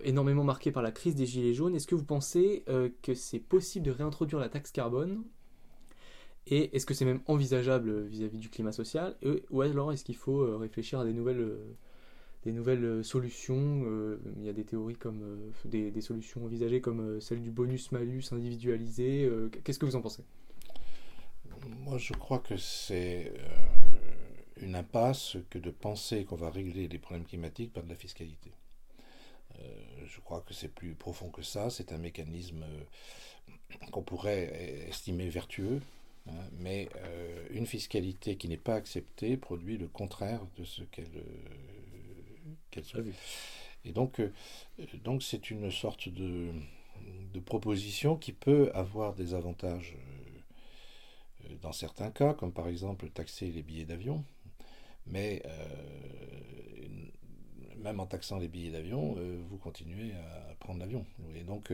[0.03, 1.77] énormément marqué par la crise des Gilets jaunes.
[1.77, 2.65] Est-ce que vous pensez
[3.03, 5.23] que c'est possible de réintroduire la taxe carbone?
[6.49, 9.17] Et est-ce que c'est même envisageable vis-à-vis du climat social?
[9.51, 11.57] Ou alors est-ce qu'il faut réfléchir à des nouvelles
[12.47, 13.83] des nouvelles euh, solutions.
[13.87, 18.33] Euh, il y a des théories comme euh, des, solutions envisagées comme celle du bonus-malus
[18.33, 19.29] individualisé.
[19.65, 20.23] Qu'est-ce que vous en pensez?
[21.81, 23.33] Moi, je crois que c'est
[24.61, 28.53] une impasse que de penser qu'on va régler les problèmes climatiques par de la fiscalité.
[30.05, 31.69] je crois que c'est plus profond que ça.
[31.71, 32.65] C'est un mécanisme
[33.91, 35.81] qu'on pourrait estimer vertueux,
[36.29, 36.89] hein, mais
[37.51, 41.25] une fiscalité qui n'est pas acceptée produit le contraire de ce qu'elle
[43.87, 44.33] et donc, euh,
[45.05, 46.51] donc c'est une sorte de,
[47.33, 49.97] de, proposition qui peut avoir des avantages
[51.45, 54.25] euh, dans certains cas, comme par exemple taxer les billets d'avion.
[55.07, 56.89] Mais euh,
[57.77, 59.17] même en taxant les billets d'avion,
[59.49, 61.07] vous continuez à prendre l'avion.
[61.37, 61.71] Et donc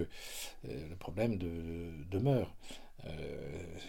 [0.65, 2.55] le problème de, demeure.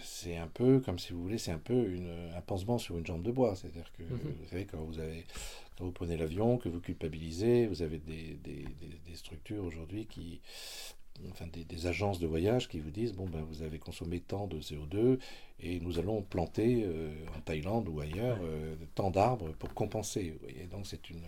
[0.02, 3.06] c'est un peu, comme si vous voulez, c'est un peu une, un pansement sur une
[3.06, 3.58] jambe de bois.
[3.58, 4.38] C'est-à-dire que, mm-hmm.
[4.40, 5.26] vous savez, quand vous avez
[5.78, 8.66] quand vous prenez l'avion, que vous culpabilisez, vous avez des, des,
[9.06, 10.42] des, structures aujourd'hui qui,
[11.32, 14.48] enfin des, des, agences de voyage qui vous disent bon ben vous avez consommé tant
[14.48, 15.20] de CO2
[15.60, 20.38] et nous allons planter euh, en Thaïlande ou ailleurs euh, tant d'arbres pour compenser.
[20.48, 21.26] Et donc c'est une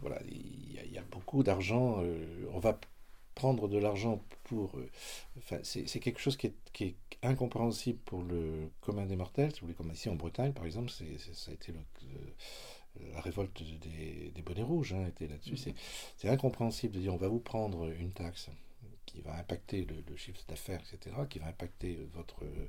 [0.00, 2.02] voilà il y, a beaucoup d'argent.
[2.02, 2.78] Euh, on va
[3.34, 4.72] prendre de l'argent pour...
[5.38, 9.52] Enfin, c'est quelque chose qui est, qui est, incompréhensible pour le commun des mortels.
[9.52, 11.72] Si vous voulez, comme ici en Bretagne, par exemple, c'est ça a été
[13.12, 15.70] la révolte des, des, bonnets rouges hein, était là-dessus.
[15.70, 15.74] Mmh.
[16.16, 18.50] C'est incompréhensible de dire on va vous prendre une taxe
[19.06, 22.68] qui va impacter le, chiffre d'affaires, etc., qui va impacter votre, euh,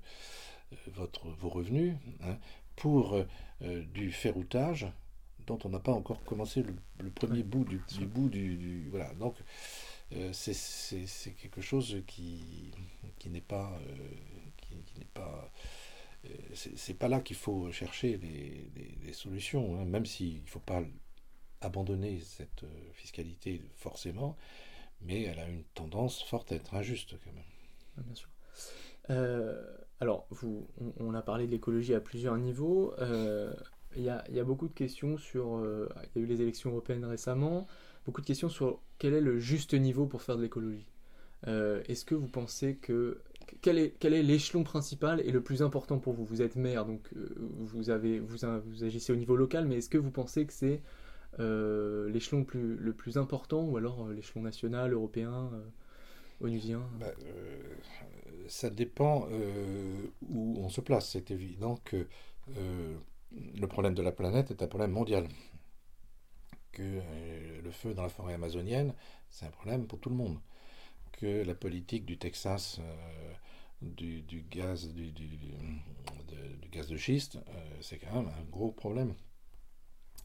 [0.88, 2.38] votre, vos revenus, hein,
[2.76, 4.88] pour euh, du ferroutage
[5.46, 6.63] dont on n'a pas encore commencé
[7.00, 9.36] le, premier bout du, bout du, voilà donc
[10.13, 12.72] euh, c'est quelque chose qui,
[13.18, 13.80] qui n'est pas
[14.58, 15.50] qui, n'est pas
[16.53, 20.84] c'est pas là qu'il faut chercher les, solutions hein, même s'il ne faut pas
[21.62, 24.36] abandonner cette fiscalité forcément
[25.01, 28.06] mais elle a une tendance forte à être injuste quand même.
[29.10, 29.62] Euh,
[29.99, 30.27] alors,
[30.99, 32.93] on, a parlé de l'écologie à plusieurs niveaux.
[32.99, 33.53] Euh,
[33.95, 35.58] il y, a, beaucoup de questions sur.
[35.58, 37.67] Euh, il y a eu les élections européennes récemment.
[38.06, 40.88] Beaucoup de questions sur quel est le juste niveau pour faire de l'écologie.
[41.45, 43.21] Est-ce que vous pensez que
[43.62, 46.26] quel est, l'échelon principal et le plus important pour vous?
[46.26, 47.10] Vous êtes maire, donc
[47.60, 48.46] vous, avez, vous,
[48.84, 50.82] agissez au niveau local, mais est-ce que vous pensez que c'est
[51.40, 56.82] euh, l'échelon le plus important ou alors euh, l'échelon national, européen, euh, onusien?
[57.00, 57.08] Bah,
[58.48, 59.28] Ça dépend
[60.30, 61.10] où on se place.
[61.12, 62.08] C'est évident que
[62.56, 65.28] le problème de la planète est un problème mondial.
[66.72, 67.02] Que
[67.64, 68.94] le feu dans la forêt amazonienne,
[69.30, 70.38] c'est un problème pour tout le monde.
[71.17, 72.80] Que la politique du Texas
[73.82, 75.12] du, gaz, du,
[76.71, 77.39] gaz de schiste,
[77.82, 79.13] c'est quand même un gros problème.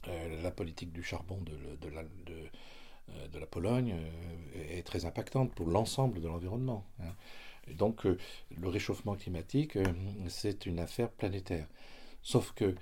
[0.09, 6.21] Euh, la politique du charbon de, la, euh, Pologne euh, est très impactante pour l'ensemble
[6.21, 6.85] de l'environnement.
[7.01, 7.15] Hein.
[7.75, 9.79] Donc le réchauffement climatique,
[10.29, 11.69] c'est une affaire planétaire.
[12.21, 12.75] Sauf que,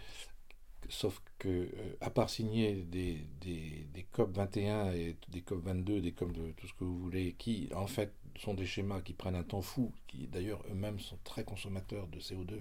[0.89, 1.69] sauf que
[2.01, 6.53] à part signer des, des, des, COP 21 et des COP 22, des COP de
[6.53, 9.63] tout ce que vous voulez, qui en fait sont des schémas qui prennent un temps
[9.63, 12.61] fou, qui d'ailleurs eux-mêmes sont très consommateurs de CO2,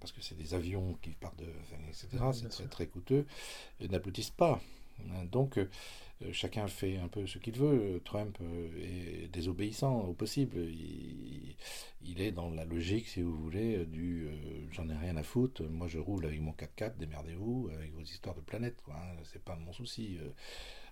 [0.00, 1.46] parce que c'est des avions qui partent de.
[1.88, 2.08] etc.
[2.32, 3.26] c'est très, très coûteux,
[3.80, 4.60] n'aboutissent pas.
[5.10, 5.68] Hein, donc, euh,
[6.32, 8.00] chacun fait un peu ce qu'il veut.
[8.04, 10.56] Trump euh, est désobéissant au possible.
[10.58, 15.62] Il, est dans la logique, si vous voulez, du euh, j'en ai rien à foutre.
[15.62, 18.76] Moi, je roule avec mon 4x4, démerdez-vous avec vos histoires de planète.
[18.84, 20.18] Quoi, hein, c'est pas mon souci.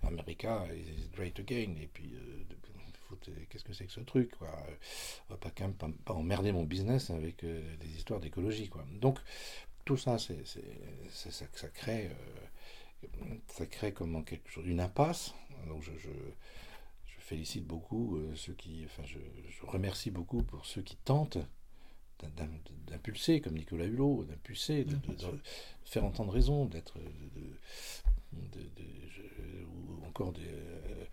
[0.02, 1.76] America is great again.
[1.80, 2.14] Et puis,
[3.48, 4.50] qu'est-ce que c'est que ce truc quoi
[5.30, 8.70] On va pas emmerder mon business avec des histoires d'écologie.
[9.00, 9.18] Donc,
[9.84, 10.44] tout ça, c'est,
[11.10, 12.10] ça, ça, crée
[13.48, 15.34] ça crée comme quelque chose, une impasse.
[15.68, 16.08] Donc je,
[17.18, 19.16] félicite beaucoup euh, ceux qui, enfin je,
[19.64, 21.38] remercie beaucoup pour ceux qui tentent
[22.86, 24.96] d'impulser, comme Nicolas Hulot, d'impulser, de,
[25.84, 26.94] faire entendre raison, d'être,
[28.34, 31.04] ou encore euh,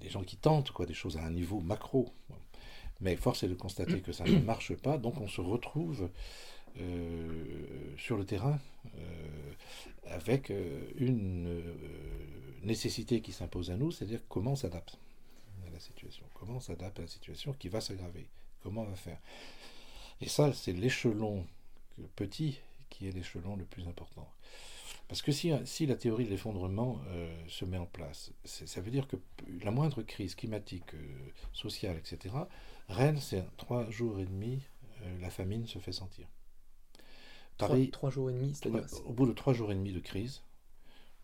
[0.00, 2.12] des, gens qui tentent quoi, des choses à un niveau macro.
[3.00, 6.10] Mais force est de constater que ça ne marche pas, donc on se retrouve
[6.80, 8.58] euh, sur le terrain
[10.10, 11.62] avec euh, une
[12.62, 14.98] nécessité qui s'impose à nous, c'est-à-dire comment on s'adapte
[15.66, 18.26] à la situation, comment on s'adapte à la situation qui va s'aggraver,
[18.62, 19.18] comment on va faire.
[20.20, 21.46] Et ça, c'est l'échelon
[22.16, 22.58] petit
[22.90, 24.28] qui est l'échelon le plus important.
[25.06, 27.00] Parce que si, si la théorie de l'effondrement
[27.46, 29.16] se met en place, ça veut dire que
[29.62, 30.92] la moindre crise climatique,
[31.54, 32.34] sociale, etc.,
[32.88, 34.60] Rennes, c'est trois jours et demi,
[35.20, 36.26] la famine se fait sentir.
[37.58, 40.42] Paris, trois, jours et demi, c'est-à-dire Au bout de trois jours et demi de crise,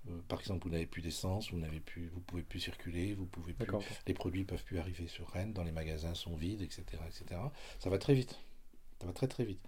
[0.09, 3.27] euh, par exemple, vous n'avez plus d'essence, vous n'avez plus, vous pouvez plus circuler, vous
[3.27, 3.69] pouvez plus,
[4.07, 7.41] les produits ne peuvent plus arriver sur Rennes, dans les magasins sont vides, etc., etc.
[7.79, 8.39] Ça va très vite,
[9.01, 9.61] ça va très très vite.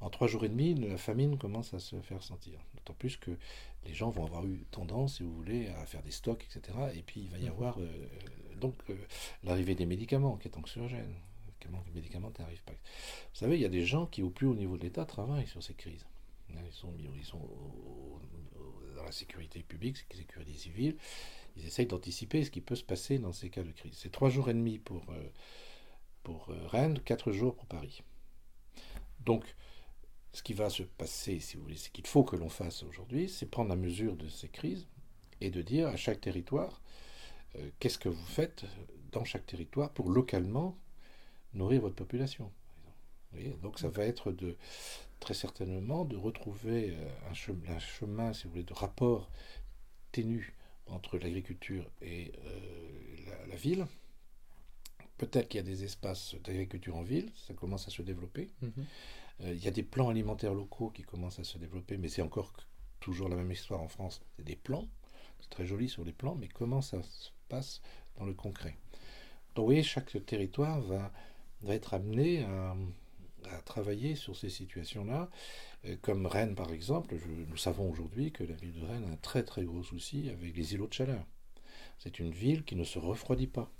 [0.00, 2.58] En trois jours et demi, la famine commence à se faire sentir.
[2.74, 3.32] D'autant plus que
[3.84, 6.78] les gens vont avoir eu tendance, si vous voulez, à faire des stocks, etc.
[6.94, 7.50] Et puis il va y mhm.
[7.50, 7.86] avoir euh,
[8.58, 8.96] donc euh,
[9.44, 11.14] l'arrivée des médicaments qui est anxiogène
[11.86, 12.72] les médicaments n'arrivent pas.
[12.72, 15.46] Vous savez, il y a des gens qui, au plus haut niveau de l'État, travaillent
[15.46, 16.06] sur ces crises.
[16.48, 17.48] Ils sont, ils sont
[18.96, 20.96] dans la sécurité publique, sécurité civile.
[21.56, 23.94] Ils essayent d'anticiper ce qui peut se passer dans ces cas de crise.
[23.94, 25.28] C'est trois jours et demi pour, euh,
[26.22, 28.02] pour euh, Rennes, quatre jours pour Paris.
[29.24, 29.44] Donc,
[30.32, 33.28] ce qui va se passer, si vous voulez, ce qu'il faut que l'on fasse aujourd'hui,
[33.28, 34.86] c'est prendre la mesure de ces crises
[35.40, 36.80] et de dire à chaque territoire
[37.56, 38.64] euh, qu'est-ce que vous faites
[39.12, 40.78] dans chaque territoire pour localement
[41.54, 42.50] nourrir votre population.
[43.62, 44.56] Donc ça va être de
[45.20, 49.30] très certainement de retrouver euh, un chemin, un chemin, si vous voulez, de rapport
[50.12, 50.54] ténu
[50.86, 53.86] entre l'agriculture et euh, la, ville.
[55.18, 58.50] Peut-être qu'il y a des espaces d'agriculture en ville, ça commence à se développer.
[58.62, 58.72] Mhm.
[59.42, 62.22] Euh, il y a des plans alimentaires locaux qui commencent à se développer, mais c'est
[62.22, 62.52] encore
[62.98, 64.22] toujours la même histoire en France.
[64.36, 64.88] C'est des plans,
[65.40, 67.80] c'est très joli sur les plans, mais comment ça se passe
[68.18, 68.76] dans le concret?
[69.54, 71.12] Donc, vous voyez, chaque territoire va,
[71.62, 72.76] va être amené à,
[73.48, 75.30] à travailler sur ces situations-là.
[75.86, 77.16] Euh, comme Rennes, par exemple,
[77.48, 80.56] nous savons aujourd'hui que la ville de Rennes a un très très gros souci avec
[80.56, 81.24] les îlots de chaleur.
[81.98, 83.70] C'est une ville qui ne se refroidit pas.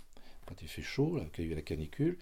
[0.45, 2.17] Quand il fait chaud, là, quand il y a la canicule,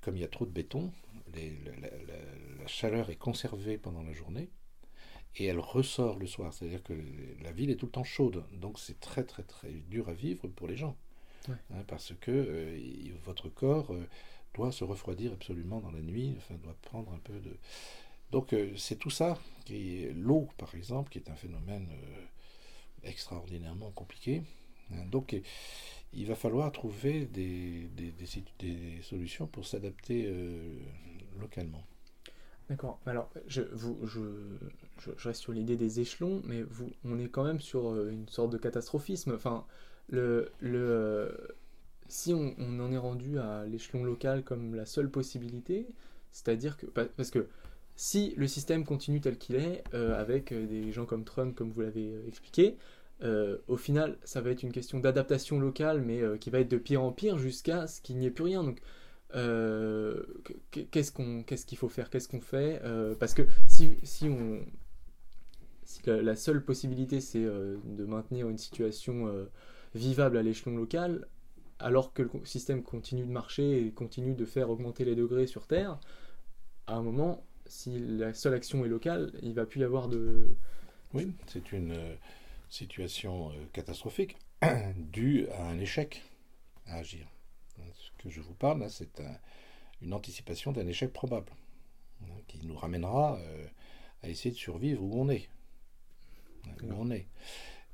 [0.00, 0.92] comme il y a trop de béton,
[1.34, 4.48] la, chaleur est conservée pendant la journée
[5.36, 6.52] et elle ressort le soir.
[6.52, 6.94] C'est-à-dire que
[7.42, 8.44] la ville est tout le temps chaude.
[8.52, 10.96] Donc c'est très très très dur à vivre pour les gens.
[11.48, 12.78] Hein, parce que euh,
[13.24, 14.06] votre corps euh,
[14.54, 17.56] doit se refroidir absolument dans la nuit, enfin doit prendre un peu de...
[18.30, 19.38] Donc euh, c'est tout ça,
[19.68, 21.88] l'eau par exemple, qui est un phénomène
[23.02, 24.42] extraordinairement compliqué.
[24.92, 25.06] Hein.
[25.10, 25.34] donc
[26.12, 30.32] il va falloir trouver des, des, solutions pour s'adapter
[31.40, 31.84] localement.
[32.70, 32.98] D'accord.
[33.04, 34.20] Alors, je, vous, je,
[34.98, 38.26] je, reste sur l'idée des échelons, mais vous, on est quand même sur euh, une
[38.28, 39.34] sorte de catastrophisme.
[39.34, 39.66] Enfin,
[40.08, 41.28] le, le, euh,
[42.14, 45.86] si on, en est rendu à l'échelon local comme la seule possibilité,
[46.30, 46.86] c'est-à-dire que.
[46.86, 47.46] Parce que
[47.96, 51.80] si le système continue tel qu'il est, euh, avec des gens comme Trump, comme vous
[51.80, 52.76] l'avez expliqué,
[53.68, 57.02] au final, ça va être une question d'adaptation locale, mais qui va être de pire
[57.02, 58.62] en pire jusqu'à ce qu'il n'y ait plus rien.
[58.62, 58.82] Donc,
[59.34, 60.22] euh,
[60.70, 62.10] qu'est-ce qu'on qu'est-ce qu'il faut faire?
[62.10, 62.80] Qu'est-ce qu'on fait?
[62.84, 64.60] Euh, parce que si, si on
[65.84, 69.28] si la, seule possibilité c'est euh, de maintenir une situation
[69.94, 71.26] vivable à l'échelon local
[71.78, 75.66] alors que le système continue de marcher et continue de faire augmenter les degrés sur
[75.66, 75.98] Terre
[76.86, 80.56] à un moment si la seule action est locale il va plus y avoir de
[81.14, 81.96] oui c'est une
[82.68, 84.36] situation catastrophique
[84.96, 86.22] due à un échec
[86.86, 87.26] à agir
[88.24, 89.22] que je vous parle, c'est
[90.00, 91.52] une anticipation d'un échec probable,
[92.22, 93.66] hein, qui nous ramènera euh,
[94.22, 95.48] à essayer de survivre où on est.
[96.66, 97.26] Hein, où on est.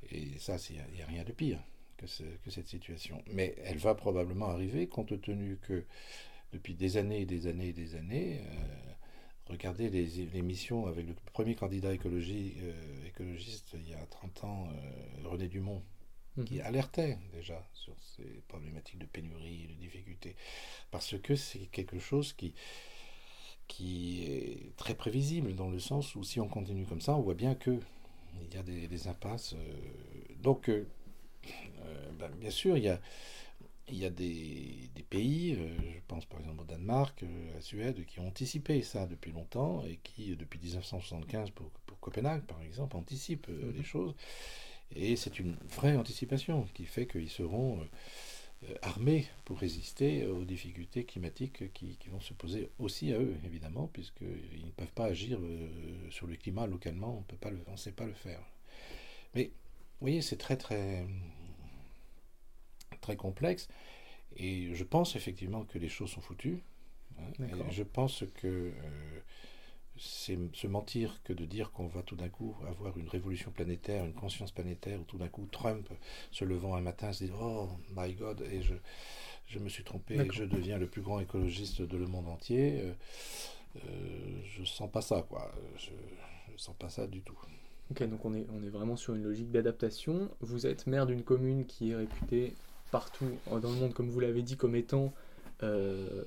[0.09, 1.59] Et ça, il n'y a, rien de pire
[2.01, 3.23] que, cette situation.
[3.31, 5.85] Mais elle va probablement arriver compte tenu que
[6.53, 8.93] depuis des années et des années et des années, euh,
[9.47, 14.67] regardez les, missions avec le premier candidat écologie, euh, écologiste il y a 30 ans,
[15.23, 15.81] René Dumont,
[16.45, 16.65] qui mhm.
[16.65, 20.35] alertait déjà sur ces problématiques de pénurie, de difficultés,
[20.89, 22.53] parce que c'est quelque chose qui,
[23.67, 27.35] qui est très prévisible dans le sens où si on continue comme ça, on voit
[27.35, 27.79] bien que
[28.49, 29.53] il y a des, impasses.
[29.53, 29.73] Euh,
[30.41, 30.85] donc, euh, euh,
[32.19, 32.99] ben, bien sûr, il y a,
[33.87, 38.05] il y a des, des pays, je pense par exemple au Danemark, à la Suède,
[38.05, 42.95] qui ont anticipé ça depuis longtemps et qui, depuis 1975, pour, pour Copenhague par exemple,
[42.95, 43.73] anticipent mhm.
[43.75, 44.15] les choses.
[44.95, 47.79] Et c'est une vraie anticipation qui fait qu'ils seront
[48.63, 53.87] euh, armés pour résister aux difficultés climatiques qui, vont se poser aussi à eux, évidemment,
[53.87, 55.67] puisqu'ils ne peuvent pas agir euh,
[56.09, 57.23] sur le climat localement,
[57.67, 58.41] on ne sait pas le faire.
[59.33, 61.05] Mais vous voyez, c'est très très
[63.01, 63.67] très complexe,
[64.37, 66.63] et je pense effectivement que les choses sont foutues.
[67.19, 68.71] Hein, je pense que euh,
[69.97, 74.05] c'est se mentir que de dire qu'on va tout d'un coup avoir une révolution planétaire,
[74.05, 75.87] une conscience planétaire, ou tout d'un coup Trump
[76.31, 78.73] se levant un matin se dit Oh my God, et je,
[79.47, 82.81] je me suis trompé, je deviens le plus grand écologiste de le monde entier.
[82.81, 82.93] Euh,
[83.77, 85.51] euh, je sens pas ça, quoi.
[85.77, 85.91] Je,
[86.51, 87.37] je sens pas ça du tout.
[87.91, 90.29] Ok, donc on est, on est vraiment sur une logique d'adaptation.
[90.39, 92.55] Vous êtes maire d'une commune qui est réputée
[92.91, 95.13] partout dans le monde, comme vous l'avez dit, comme étant
[95.63, 96.23] euh,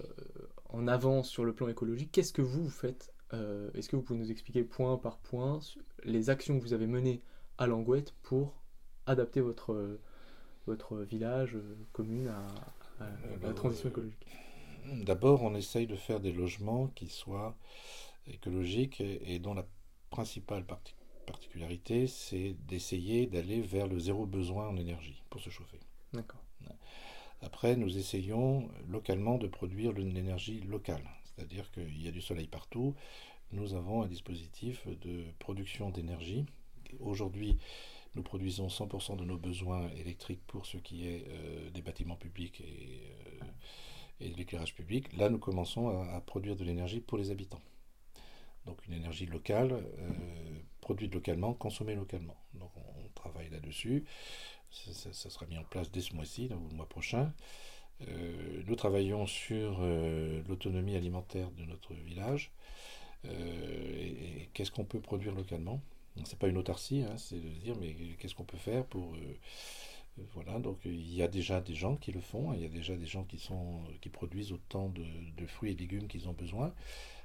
[0.70, 2.10] en avance sur le plan écologique.
[2.12, 5.58] Qu'est-ce que vous, vous faites euh, est-ce que vous pouvez nous expliquer point par point
[6.04, 7.22] les actions que vous avez menées
[7.58, 8.62] à Langouette pour
[9.06, 9.98] adapter votre,
[10.66, 12.46] votre village, euh, commune à,
[13.42, 14.26] la transition écologique?
[15.02, 17.56] D'abord, on essaye de faire des logements qui soient
[18.26, 19.66] écologiques et, dont la
[20.10, 20.64] principale
[21.26, 25.80] particularité, c'est d'essayer d'aller vers le zéro besoin en énergie pour se chauffer.
[26.12, 26.43] D'accord.
[27.42, 31.04] Après, nous essayons localement de produire l'énergie locale.
[31.24, 32.94] C'est-à-dire qu'il y a du soleil partout.
[33.52, 36.46] Nous avons un dispositif de production d'énergie.
[37.00, 37.58] Aujourd'hui,
[38.14, 42.62] nous produisons 100% de nos besoins électriques pour ce qui est euh, des bâtiments publics
[42.62, 43.44] euh,
[44.20, 45.16] et, de l'éclairage public.
[45.16, 47.62] Là, nous commençons à, produire de l'énergie pour les habitants.
[48.66, 50.10] Donc une énergie locale, euh,
[50.80, 52.36] produite localement, consommée localement.
[52.54, 54.04] Donc on, travaille là-dessus.
[54.74, 57.32] Ça, sera mis en place dès ce mois-ci, ou le mois prochain.
[58.08, 62.50] Euh, nous travaillons sur euh, l'autonomie alimentaire de notre village
[63.24, 65.80] euh, et, qu'est-ce qu'on peut produire localement?
[66.24, 69.16] C'est pas une autarcie, hein, c'est de dire mais qu'est-ce qu'on peut faire pour
[70.32, 72.94] voilà, donc il y a déjà des gens qui le font, il y a déjà
[72.96, 76.72] des gens qui, sont, qui produisent autant de, fruits et légumes qu'ils ont besoin.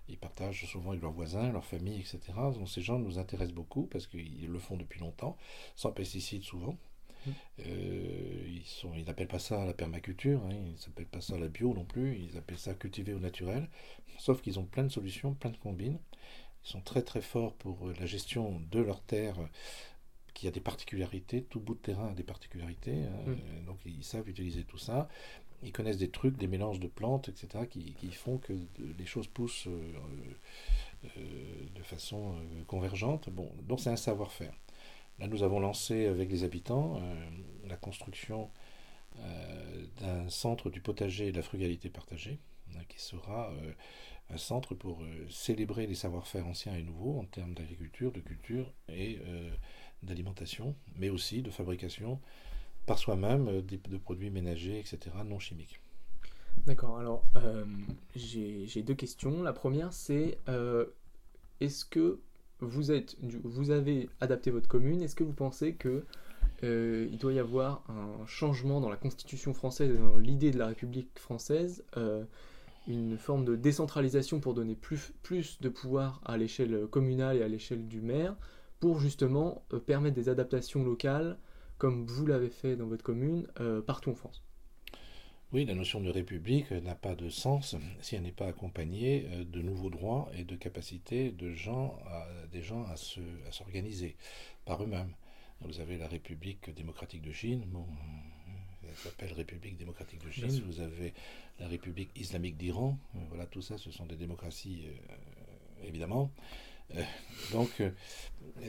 [0.07, 2.19] Ils partagent souvent avec leurs voisins, leurs familles, etc.
[2.55, 5.37] Donc ces gens nous intéressent beaucoup parce qu'ils le font depuis longtemps,
[5.75, 6.75] sans pesticides souvent.
[7.25, 7.31] Mmh.
[8.47, 11.73] ils sont, ils n'appellent pas ça la permaculture, hein, ils n'appellent pas ça la bio
[11.73, 13.67] non plus, ils appellent ça cultiver au naturel.
[14.17, 15.99] Sauf qu'ils ont plein de solutions, plein de combines.
[16.65, 19.39] Ils sont très très forts pour la gestion de leurs terres
[20.33, 23.65] qui a des particularités, tout bout de terrain a des particularités, mmh.
[23.65, 25.09] donc ils savent utiliser tout ça
[25.63, 28.53] ils connaissent des trucs, des mélanges de plantes, etc., qui, font que
[28.97, 29.93] les choses poussent euh,
[31.17, 31.19] euh,
[31.75, 33.29] de façon euh, convergente.
[33.29, 34.53] Bon, donc c'est un savoir-faire.
[35.19, 37.01] Là, nous avons lancé avec les habitants
[37.67, 38.49] la construction
[39.99, 42.39] d'un centre du potager et de la frugalité partagée,
[42.73, 43.51] hein, qui sera
[44.29, 49.19] un centre pour célébrer les savoir-faire anciens et nouveaux en termes d'agriculture, de culture et
[50.03, 52.19] d'alimentation, mais aussi de fabrication
[52.89, 55.79] par soi-même euh, de produits ménagers, etc., non chimiques.
[56.65, 57.63] D'accord, alors euh,
[58.15, 59.43] j'ai deux questions.
[59.43, 60.87] La première, c'est euh,
[61.61, 62.19] est-ce que
[62.61, 66.03] vous, êtes, vous avez adapté votre commune Est-ce que vous pensez que
[66.61, 70.67] il doit y avoir un changement dans la constitution française et dans l'idée de la
[70.67, 71.85] République française
[72.87, 75.13] une forme de décentralisation pour donner plus,
[75.61, 78.35] de pouvoir à l'échelle communale et à l'échelle du maire,
[78.79, 81.37] pour justement permettre des adaptations locales
[81.77, 84.43] comme vous l'avez fait dans votre commune, euh, partout en France?
[85.51, 89.43] Oui, la notion de république n'a pas de sens si elle n'est pas accompagnée euh,
[89.43, 91.97] de nouveaux droits et de capacités de gens
[92.51, 92.95] des gens à,
[93.51, 94.15] s'organiser
[94.65, 95.13] par eux-mêmes.
[95.61, 97.85] Vous avez la République démocratique de Chine, bon,
[98.87, 100.61] elle s'appelle République démocratique de Chine.
[100.67, 101.13] Vous avez
[101.59, 102.97] la République islamique d'Iran.
[103.29, 106.31] Voilà, tout ça, ce sont des démocraties, euh, évidemment.
[106.95, 107.03] Euh,
[107.51, 107.91] donc, euh,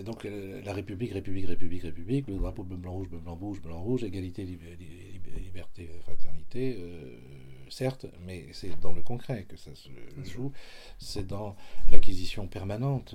[0.02, 3.62] donc euh, la République, République, République, République, le drapeau bleu, blanc, rouge, bleu, blanc, rouge,
[3.62, 4.46] blanc, rouge, égalité,
[5.38, 6.76] liberté, fraternité,
[7.68, 9.90] certes, mais c'est dans le concret que ça se
[10.24, 10.52] joue.
[10.98, 11.56] C'est dans
[11.90, 13.14] l'acquisition permanente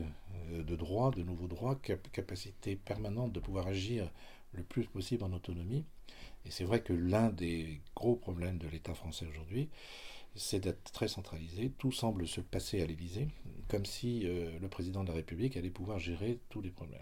[0.52, 1.76] de droits, de nouveaux droits,
[2.12, 4.10] capacité permanente de pouvoir agir
[4.54, 5.86] le plus possible en autonomie.
[6.46, 9.70] Et c'est vrai que l'un des gros problèmes de l'État français aujourd'hui,
[10.36, 11.72] c'est d'être très centralisé.
[11.78, 13.28] Tout semble se passer à l'Élysée,
[13.68, 17.02] comme si euh, le président de la République allait pouvoir gérer tous les problèmes.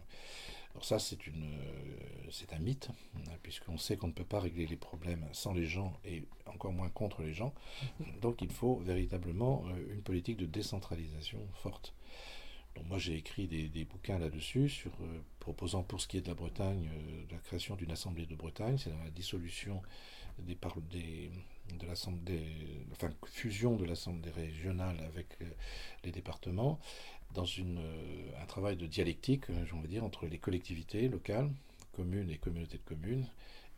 [0.74, 4.40] Alors ça, c'est une, euh, c'est un mythe, hein, puisqu'on sait qu'on ne peut pas
[4.40, 7.54] régler les problèmes sans les gens et encore moins contre les gens.
[8.22, 11.94] Donc il faut véritablement euh, une politique de décentralisation forte.
[12.76, 14.92] Donc moi j'ai écrit des, bouquins là-dessus, sur,
[15.40, 16.90] proposant pour ce qui est de la Bretagne,
[17.30, 19.80] la création d'une assemblée de Bretagne, c'est la dissolution
[20.40, 20.58] des,
[20.90, 21.32] des,
[21.78, 22.44] de l'Assemblée,
[22.92, 25.46] enfin fusion de l'Assemblée régionale avec euh,
[26.04, 26.80] les départements,
[27.34, 31.50] dans une, euh, un travail de dialectique, euh, je dire, entre les collectivités locales,
[31.94, 33.26] communes et communautés de communes,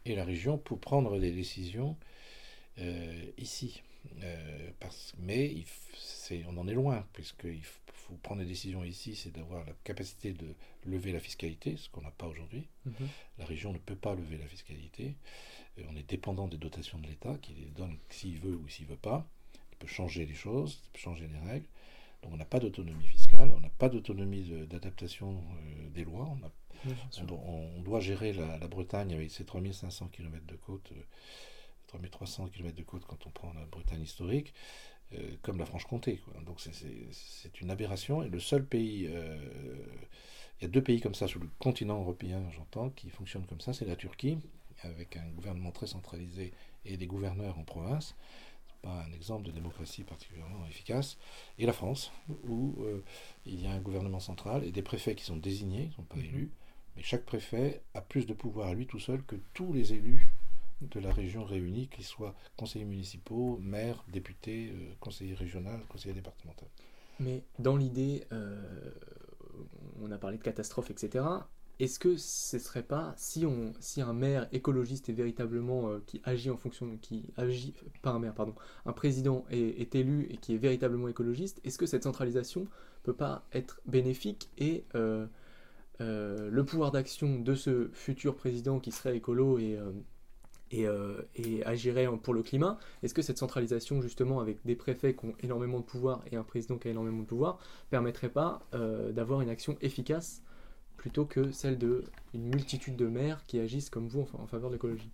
[0.05, 1.97] et la région pour prendre des décisions
[3.37, 3.81] ici.
[4.81, 5.65] parce, mais il,
[6.47, 10.53] on en est loin, puisqu'il faut prendre des décisions ici, c'est d'avoir la capacité de
[10.85, 12.67] lever la fiscalité, ce qu'on n'a pas aujourd'hui.
[12.87, 13.07] Mm-hmm.
[13.39, 15.15] La région ne peut pas lever la fiscalité
[15.89, 18.95] on est dépendant des dotations de l'État, qui les donne s'il veut ou s'il veut
[18.95, 19.27] pas.
[19.73, 21.67] Il peut changer les choses, il peut changer les règles.
[22.25, 26.35] Donc on n'a pas d'autonomie fiscale, on n'a pas d'autonomie d'adaptation euh, des lois.
[27.29, 30.91] On, doit gérer la, Bretagne avec ses 3500 km de côte,
[31.87, 34.53] 3300 km de côte quand on prend la Bretagne historique,
[35.13, 36.19] euh, comme la Franche-Comté.
[36.47, 38.23] Donc c'est une aberration.
[38.23, 39.37] Et le seul pays, euh,
[40.59, 43.61] il y a deux pays comme ça sur le continent européen, j'entends, qui fonctionnent comme
[43.61, 44.39] ça, c'est la Turquie
[44.81, 46.53] avec un gouvernement très centralisé
[46.85, 48.15] et des gouverneurs en province.
[48.85, 51.17] Pas un exemple de démocratie particulièrement efficace.
[51.57, 52.11] Et la France,
[52.47, 53.03] où euh,
[53.47, 56.03] il y a un gouvernement central et des préfets qui sont désignés, ils ne sont
[56.03, 56.25] pas mhm.
[56.25, 56.51] élus,
[56.95, 60.29] mais chaque préfet a plus de pouvoir à lui tout seul que tous les élus
[60.81, 66.67] de la région réunis, qu'ils soient conseillers municipaux, maires, députés, euh, conseillers régionaux, conseillers départementaux.
[67.19, 68.91] Mais dans l'idée, euh,
[69.99, 71.23] on a parlé de catastrophe, etc
[71.79, 76.21] est-ce que ce serait pas si on si un maire écologiste est véritablement euh, qui
[76.23, 78.55] agit en fonction qui agit pas un maire pardon
[78.85, 82.67] un président est, élu et qui est véritablement écologiste est-ce que cette centralisation
[83.03, 85.27] peut pas être bénéfique et euh,
[86.01, 89.77] euh, le pouvoir d'action de ce futur président qui serait écolo et
[90.71, 90.87] et,
[91.35, 95.35] et, agirait pour le climat, est-ce que cette centralisation justement avec des préfets qui ont
[95.41, 97.59] énormément de pouvoir et un président qui a énormément de pouvoir
[97.91, 98.67] permettrait pas
[99.13, 100.41] d'avoir une action efficace
[100.97, 104.75] plutôt que celle de une multitude de maires qui agissent comme vous en, faveur de
[104.75, 105.09] l'écologie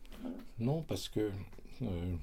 [0.59, 1.31] Non, parce que
[1.81, 2.15] euh,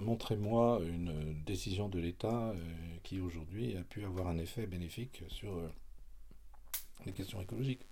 [0.00, 2.56] montrez-moi une décision de l'État euh,
[3.02, 5.68] qui aujourd'hui a pu avoir un effet bénéfique sur euh,
[7.06, 7.86] les questions écologiques.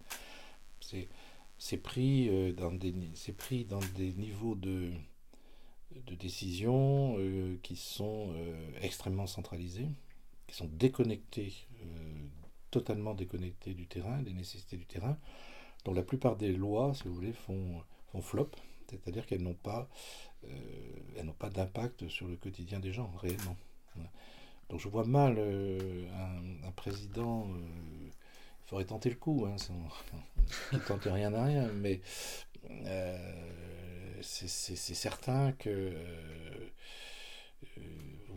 [1.59, 2.93] C'est pris, dans des,
[3.39, 4.91] pris dans des niveaux de,
[6.07, 7.17] de décision
[7.63, 8.35] qui sont
[8.81, 9.87] extrêmement centralisés,
[10.49, 11.55] qui sont déconnectés
[12.73, 15.17] totalement déconnecté du terrain, des nécessités du terrain.
[15.85, 17.83] dont la plupart des lois, si vous voulez, font,
[18.21, 18.51] flop,
[18.89, 19.89] c'est-à-dire qu'elles n'ont pas,
[21.23, 23.57] n'ont pas d'impact sur le quotidien des gens, réellement.
[24.69, 27.49] Donc je vois mal un, président
[28.65, 29.75] il faudrait tenter le coup, hein, sans,
[30.73, 32.01] ne tente rien à rien, mais
[34.23, 36.69] c'est certain que euh,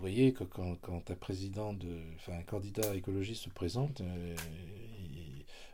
[0.06, 4.36] voyez que quand, quand, un président de, enfin un candidat écologiste se présente, euh,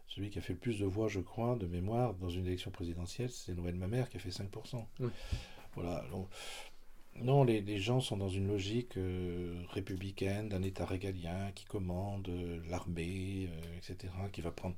[0.08, 2.72] celui qui a fait le plus de voix, je crois, de mémoire dans une élection
[2.72, 4.86] présidentielle, c'est Noël Mamère qui a fait 5%.
[5.76, 6.06] Voilà.
[7.22, 12.30] non, les, les, gens sont dans une logique euh, républicaine d'un État régalien qui commande
[12.70, 14.76] l'armée, etc., qui va prendre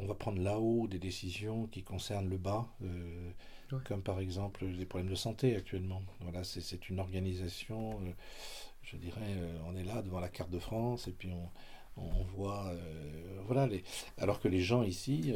[0.00, 2.68] on va prendre là-haut des décisions qui concernent le bas,
[3.72, 6.02] euh, comme par exemple les problèmes de santé actuellement.
[6.20, 8.10] Voilà, c'est une organisation, euh,
[8.82, 11.30] je dirais, euh, on est là devant la carte de France et puis
[11.96, 12.72] on, voit,
[13.46, 13.84] voilà, les,
[14.18, 15.32] alors que les gens ici,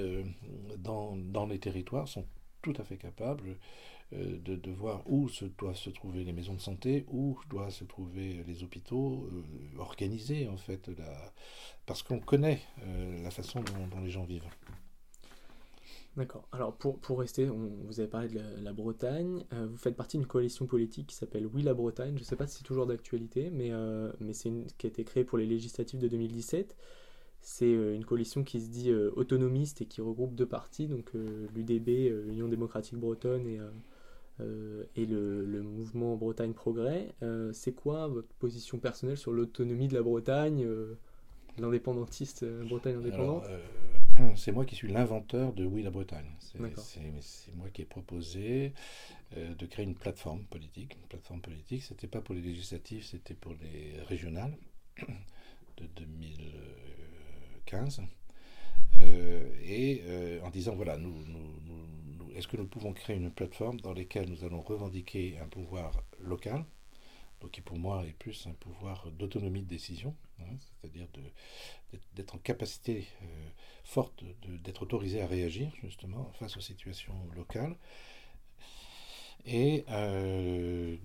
[0.79, 2.27] dans, dans les territoires, sont
[2.63, 3.57] tout à fait capables
[4.15, 7.71] euh, de, de, voir où se, doivent se trouver les maisons de santé, où doivent
[7.71, 11.33] se trouver les hôpitaux, euh, organisés en fait, la...
[11.85, 14.49] parce qu'on connaît euh, la façon dont, les gens vivent.
[16.19, 16.47] D'accord.
[16.53, 20.27] Alors pour, pour rester, on, vous avez parlé de la, Bretagne, vous faites partie d'une
[20.27, 23.51] coalition politique qui s'appelle Oui la Bretagne, je ne sais pas si c'est toujours d'actualité,
[23.51, 23.71] mais,
[24.21, 26.77] mais c'est une qui a été créée pour les législatives de 2017.
[27.41, 31.89] C'est une coalition qui se dit autonomiste et qui regroupe deux partis, donc l'UDB,
[32.29, 33.61] Union démocratique bretonne, et
[34.41, 37.09] euh, et le, mouvement Bretagne Progrès.
[37.23, 40.95] Euh, c'est quoi votre position personnelle sur l'autonomie de la Bretagne, euh,
[41.59, 43.45] l'indépendantiste Bretagne indépendante?
[44.37, 46.31] C'est moi qui suis l'inventeur de Oui la Bretagne.
[46.41, 46.59] C'est
[47.55, 48.73] moi qui ai proposé
[49.37, 50.97] de créer une plateforme politique.
[51.01, 54.57] Une plateforme politique, c'était pas pour les législatives, c'était pour les régionales
[55.77, 58.03] de 2015.
[59.65, 60.03] et
[60.43, 61.59] en disant voilà, nous, nous
[62.39, 66.65] est-ce que nous pouvons créer une plateforme dans laquelle nous allons revendiquer un pouvoir local,
[67.41, 71.07] donc qui pour moi est plus un pouvoir d'autonomie de décision, hein, c'est-à-dire
[72.15, 73.49] d'être en capacité euh,
[73.85, 74.25] forte
[74.65, 77.77] d'être autorisé à réagir justement face aux situations locales.
[79.47, 80.97] Et euh,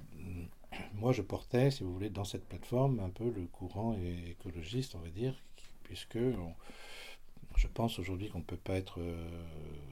[0.94, 3.96] moi, je portais, si vous voulez, dans cette plateforme un peu le courant
[4.28, 5.40] écologiste, on va dire,
[5.84, 6.18] puisque
[7.56, 9.46] je pense aujourd'hui qu'on ne peut pas être euh,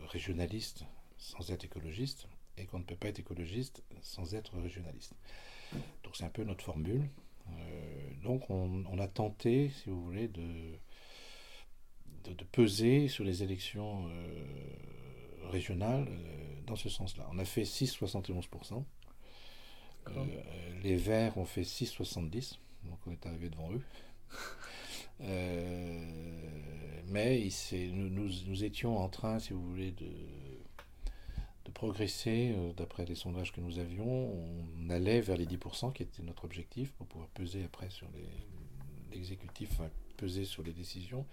[0.08, 0.86] régionaliste
[1.18, 2.28] sans être écologiste
[2.58, 5.14] et qu'on ne peut pas être écologiste sans être régionaliste.
[6.04, 7.08] Donc c'est un peu notre formule.
[7.50, 10.44] Euh, donc on, a tenté, si vous voulez, de,
[12.26, 17.28] de, peser sur les élections euh, régionales euh, dans ce sens-là.
[17.32, 18.84] On a fait 6,71%.
[20.84, 22.58] les Verts ont fait 6,70%.
[22.84, 23.82] Donc on est arrivé devant eux.
[27.08, 27.48] mais
[27.94, 30.10] nous, nous, nous, étions en train, si vous voulez, de,
[31.82, 36.04] de progresser, euh, d'après les sondages que nous avions, on allait vers les 10%, qui
[36.04, 38.08] était notre objectif, pour pouvoir peser après sur
[39.12, 41.26] l'exécutif, enfin, peser sur les décisions.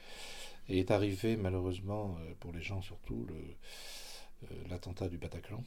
[0.69, 5.63] Et est arrivé, malheureusement, euh, pour les gens surtout, euh, l'attentat du Bataclan.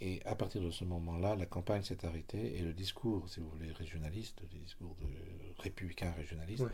[0.00, 3.48] Et à partir de ce moment-là, la campagne s'est arrêtée et le discours, si vous
[3.48, 6.66] voulez, régionaliste, le discours de républicain régionaliste,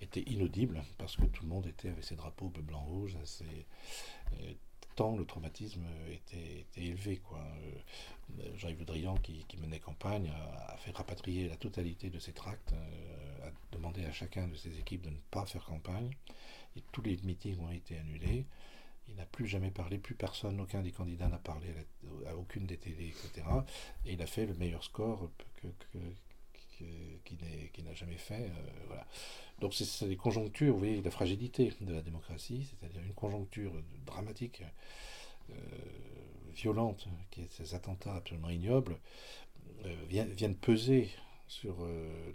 [0.00, 3.66] était inaudible parce que tout le monde était avec ses drapeaux bleu, blanc, rouge, assez,
[4.96, 7.18] tant le traumatisme était, élevé.
[7.18, 7.38] Quoi.
[7.38, 10.30] Euh, Jean-Yves Le Drian, qui, menait campagne,
[10.68, 14.78] a, fait rapatrier la totalité de ses tracts, euh, a demandé à chacun de ses
[14.78, 16.10] équipes de ne pas faire campagne,
[16.76, 18.46] et tous les meetings ont été annulés.
[19.08, 21.68] Il n'a plus jamais parlé, plus personne, aucun des candidats n'a parlé
[22.26, 23.46] à, aucune des télés, etc.
[24.06, 25.98] Et il a fait le meilleur score que,
[27.72, 28.42] qui n'a jamais fait.
[28.42, 29.06] Euh, voilà.
[29.60, 33.72] Donc c'est des conjonctures, vous voyez, la fragilité de la démocratie, c'est-à-dire une conjoncture
[34.06, 34.62] dramatique,
[35.50, 35.54] euh,
[36.54, 38.98] violente, qui est ces attentats absolument ignobles,
[39.84, 41.10] euh, viennent, peser
[41.46, 41.86] sur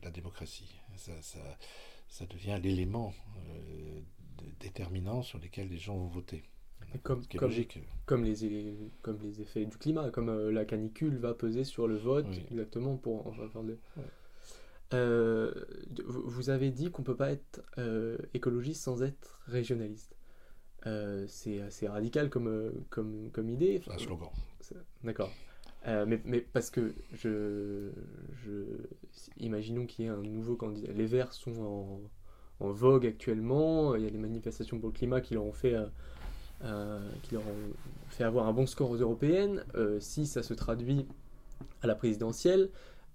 [0.03, 0.75] la démocratie.
[0.95, 1.11] Ça,
[2.07, 3.13] ça, devient l'élément
[4.59, 6.43] déterminant sur lequel les gens vont voter.
[7.03, 7.51] Comme, comme,
[8.05, 12.27] comme, les, comme les effets du climat, comme la canicule va peser sur le vote,
[12.51, 13.77] exactement pour enfin, parler.
[14.93, 15.51] Euh,
[16.05, 20.15] vous avez dit qu'on peut pas être euh, écologiste sans être régionaliste.
[20.85, 23.81] Euh, c'est assez radical comme, comme, comme idée.
[23.89, 24.29] un slogan.
[25.03, 25.31] D'accord.
[25.85, 27.91] mais, mais, parce que je,
[28.43, 28.63] je
[29.37, 30.91] imaginons qu'il y ait un nouveau candidat.
[30.93, 33.95] Les Verts sont en, en, vogue actuellement.
[33.95, 35.75] Il y a des manifestations pour le climat qui leur ont fait,
[37.23, 37.73] qui leur ont
[38.09, 39.65] fait avoir un bon score aux européennes.
[39.99, 41.05] si ça se traduit
[41.81, 42.69] à la présidentielle,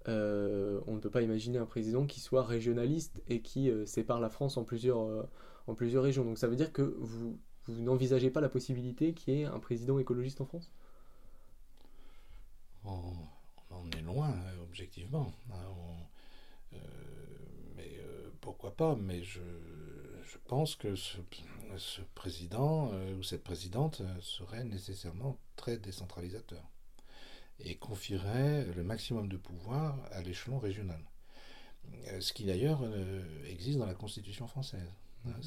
[0.07, 4.19] euh, on ne peut pas imaginer un président qui soit régionaliste et qui euh, sépare
[4.19, 5.23] la France en plusieurs, euh,
[5.67, 6.25] en plusieurs régions.
[6.25, 7.37] Donc ça veut dire que vous
[7.67, 10.71] n'envisagez pas la possibilité qu'il y ait un président écologiste en France?
[12.83, 13.13] On,
[13.69, 15.31] en est loin, hein, objectivement.
[17.77, 17.97] Mais
[18.41, 18.95] pourquoi pas?
[18.95, 19.39] Mais je,
[20.45, 21.21] pense que ce,
[22.13, 26.72] président ou cette présidente serait nécessairement très décentralisateur
[27.63, 31.01] et confierait le maximum de pouvoir à l'échelon régional.
[32.19, 32.81] Ce qui d'ailleurs
[33.47, 34.89] existe dans la Constitution française.
[35.25, 35.43] Hein, mmh.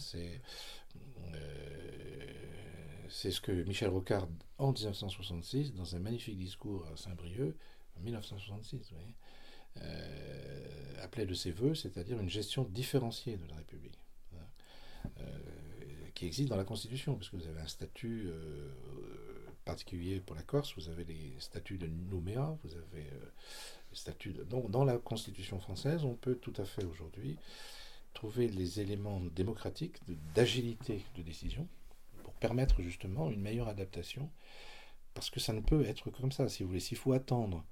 [3.09, 7.55] C'est ce que Michel Rocard, en 1966, dans un magnifique discours à Saint-Brieuc,
[7.97, 8.93] en 1966,
[9.83, 13.99] euh, appelait de ses voeux, c'est-à-dire une gestion différenciée de la République,
[14.35, 15.39] hein, euh,
[16.15, 18.73] qui existe dans la Constitution, puisque vous avez un statut euh,
[19.67, 23.05] particulier pour la Corse, vous avez les statuts de Nouméa, vous avez
[23.91, 27.37] les statuts Donc, dans la Constitution française, on peut tout à fait aujourd'hui
[28.15, 29.99] trouver les éléments démocratiques
[30.35, 31.69] d'agilité de décision,
[32.41, 34.31] permettre justement une meilleure adaptation.
[35.15, 36.81] Parce que ça ne peut être comme ça, si vous voulez.
[36.81, 37.65] S'il faut attendre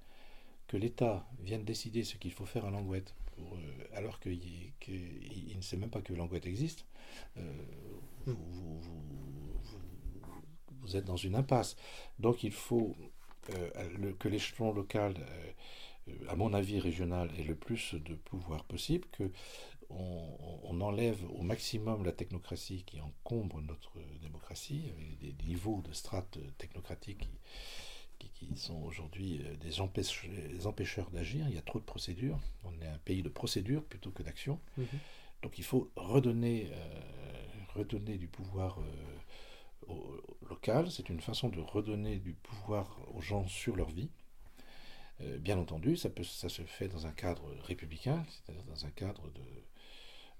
[0.67, 4.73] que l'État vienne décider ce qu'il faut faire à Langouette, pour, euh, alors qu'il
[5.55, 6.85] ne sait même pas que Langouette existe,
[7.37, 7.63] euh,
[8.25, 8.81] vous,
[10.93, 11.75] êtes dans une impasse.
[12.19, 12.95] Donc il faut
[13.51, 15.15] euh, que l'échelon local,
[16.27, 19.31] à mon avis régional, ait le plus de pouvoir possible, que
[19.89, 26.37] on, enlève au maximum la technocratie qui encombre notre démocratie, avec des niveaux de strates
[26.57, 27.29] technocratiques
[28.33, 29.81] qui, sont aujourd'hui euh, des,
[30.67, 31.45] empêcheurs d'agir.
[31.49, 32.39] Il y a trop de procédures.
[32.63, 34.59] On est un pays de procédures plutôt que d'action.
[34.77, 34.85] Mhm.
[35.41, 37.01] Donc il faut redonner, euh,
[37.75, 38.83] redonner du pouvoir euh,
[40.49, 40.89] local.
[40.91, 44.09] C'est une façon de redonner du pouvoir aux gens sur leur vie.
[45.39, 46.09] bien entendu, ça,
[46.49, 49.29] se fait dans un cadre républicain, c'est-à-dire dans un cadre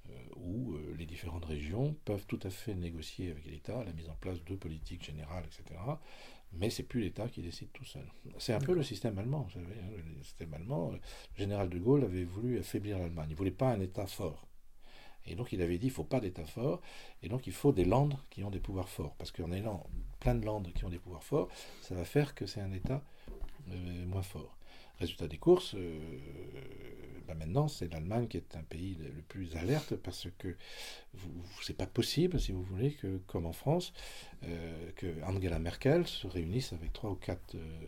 [0.10, 4.10] euh, où euh, les différentes régions peuvent tout à fait négocier avec l'État la mise
[4.10, 5.80] en place de politiques générales, etc.
[6.54, 8.06] Mais c'est plus l'État qui décide tout seul.
[8.38, 9.74] C'est un peu le système allemand, vous savez.
[9.82, 13.30] Hein, le système allemand, euh, le général de Gaulle avait voulu affaiblir l'Allemagne.
[13.30, 14.48] Il ne voulait pas un État fort.
[15.28, 16.82] Et donc il avait dit il ne faut pas d'État fort,
[17.24, 19.16] et donc il faut des landes qui ont des pouvoirs forts.
[19.16, 19.84] Parce qu'en ayant
[20.20, 21.50] plein de landes qui ont des pouvoirs forts,
[21.82, 23.02] ça va faire que c'est un État
[24.08, 24.56] moins fort.
[25.00, 26.00] Résultat des courses, euh,
[27.28, 30.56] bah maintenant c'est l'Allemagne qui est un pays le plus alerte parce que
[31.62, 33.92] c'est pas possible, si vous voulez, que comme en France,
[34.44, 37.88] euh, que Angela Merkel se réunisse avec trois ou quatre euh,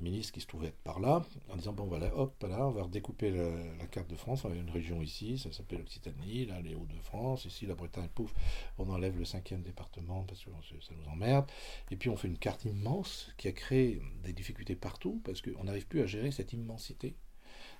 [0.00, 3.30] ministre qui se trouvait par là, en disant bon voilà, hop, là, on va redécouper
[3.30, 7.44] la, carte de France, on a une région ici, ça s'appelle l'Occitanie, là les Hauts-de-France,
[7.44, 8.34] ici la Bretagne, pouf,
[8.78, 11.50] on enlève le cinquième département parce que ça nous emmerde,
[11.90, 15.64] et puis on fait une carte immense qui a créé des difficultés partout parce qu'on
[15.64, 17.14] n'arrive plus à gérer cette immensité,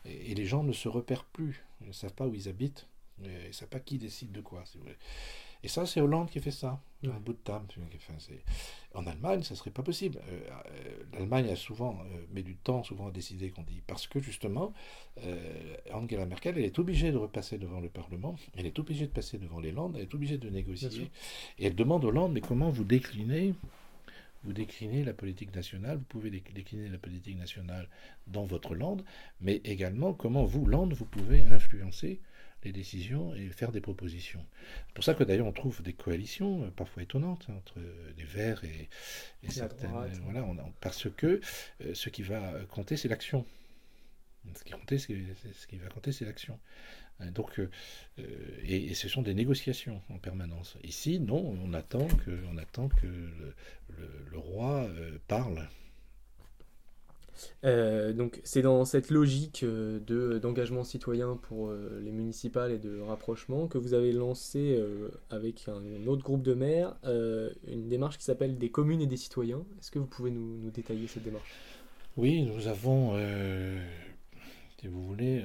[0.05, 2.87] et, les gens ne se repèrent plus, ils ne savent pas où ils habitent,
[3.23, 4.97] ils ne savent pas qui décide de quoi, si vous voulez.
[5.63, 7.67] Et ça, c'est Hollande qui fait ça, un bout de table.
[8.95, 10.19] en Allemagne, ça ne serait pas possible.
[10.29, 14.07] Euh, euh, L'Allemagne a souvent, euh, met du temps souvent à décider qu'on dit, parce
[14.07, 14.73] que justement,
[15.93, 19.39] Angela Merkel, elle est obligée de repasser devant le Parlement, elle est obligée de passer
[19.39, 21.11] devant les Landes, elle est obligée de négocier.
[21.59, 23.55] Et elle demande aux Landes, mais comment vous déclinez
[24.45, 27.89] vous déclinez la politique nationale, vous pouvez décliner la politique nationale
[28.29, 28.99] dans votre land,
[29.41, 32.21] mais également comment vous, land, vous pouvez influencer
[32.65, 34.45] les décisions et faire des propositions.
[34.89, 37.79] C'est pour ça que d'ailleurs on trouve des coalitions euh, parfois étonnantes entre
[38.17, 38.89] les Verts et,
[39.49, 39.91] certaines.
[40.25, 41.41] voilà, on, parce que
[41.83, 43.47] euh, ce qui va compter, c'est l'action.
[44.55, 45.07] Ce qui, compter, ce
[45.67, 46.59] qui va compter, c'est l'action.
[47.19, 47.69] Hein, donc, euh,
[48.63, 50.77] et, ce sont des négociations en permanence.
[50.85, 54.89] Ici, non, on attend que, on attend que le, roi
[55.27, 55.69] parle.
[57.65, 62.79] Euh, donc c'est dans cette logique euh, de, d'engagement citoyen pour euh, les municipales et
[62.79, 64.83] de rapprochement que vous avez lancé
[65.31, 69.65] avec un, autre groupe de maires une démarche qui s'appelle des communes et des citoyens.
[69.79, 71.53] Est-ce que vous pouvez nous, détailler cette démarche?
[72.17, 73.19] Oui, nous avons,
[74.81, 75.43] si vous voulez,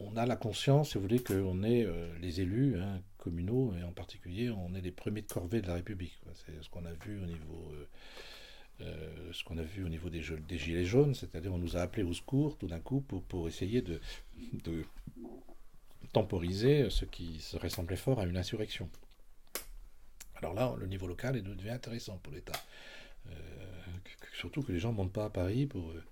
[0.00, 1.86] on a la conscience, si vous voulez, qu'on est
[2.20, 5.74] les élus hein, communaux et en particulier on est les premiers de corvée de la
[5.74, 6.18] République.
[6.34, 7.72] C'est ce qu'on a vu au niveau
[8.80, 12.02] euh, ce qu'on a vu au niveau des, gilets jaunes, c'est-à-dire on nous a appelés
[12.02, 14.00] au secours tout d'un coup pour, essayer de,
[16.12, 18.88] temporiser ce qui se ressemblait fort à une insurrection.
[20.36, 22.52] Alors là, le niveau local devenu intéressant pour l'État.
[23.30, 23.32] Euh,
[24.34, 26.02] surtout que les gens ne montent pas à Paris pour, euh,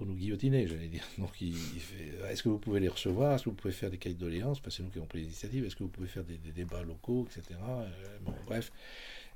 [0.00, 1.04] nous guillotiner, j'allais dire.
[1.18, 3.34] Donc, est-ce que vous pouvez les recevoir?
[3.34, 4.58] Est-ce que vous pouvez faire des cahiers de doléances?
[4.58, 5.66] Parce que c'est nous qui avons pris l'initiative.
[5.66, 7.58] Est-ce que vous pouvez faire des, débats locaux, etc.
[8.46, 8.72] bref.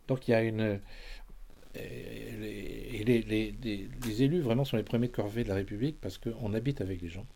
[0.09, 0.81] Donc, il y a une,
[1.75, 6.81] et les, élus, vraiment, sont les premiers de corvée de la République parce qu'on habite
[6.81, 7.27] avec les gens.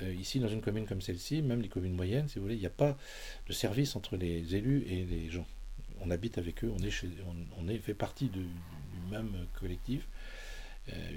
[0.00, 2.66] ici, dans une commune comme celle-ci, même les communes moyennes, si vous voulez, il n'y
[2.66, 2.96] a pas
[3.48, 5.46] de service entre les élus et les gens.
[6.00, 7.08] On habite avec eux, on, est chez,
[7.56, 8.46] on, est, fait partie du
[9.10, 10.06] même collectif,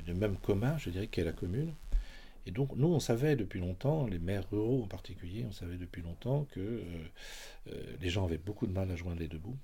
[0.05, 1.73] du même commun, je dirais, qu'est la commune.
[2.47, 6.01] Et donc, nous, on savait depuis longtemps, les maires ruraux en particulier, on savait depuis
[6.01, 6.81] longtemps que euh,
[7.67, 9.57] euh, les gens avaient beaucoup de mal à joindre les deux bouts.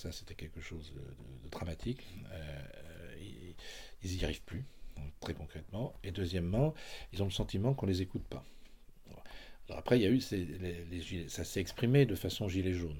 [0.00, 2.00] Ça, c'était quelque chose de, dramatique.
[2.32, 3.54] Euh,
[4.02, 4.64] ils n'y arrivent plus,
[5.20, 5.92] très concrètement.
[6.02, 6.72] Et deuxièmement,
[7.12, 8.42] ils ont le sentiment qu'on ne les écoute pas.
[9.68, 12.96] Alors après, il y a eu les, ça s'est exprimé de façon gilet jaune.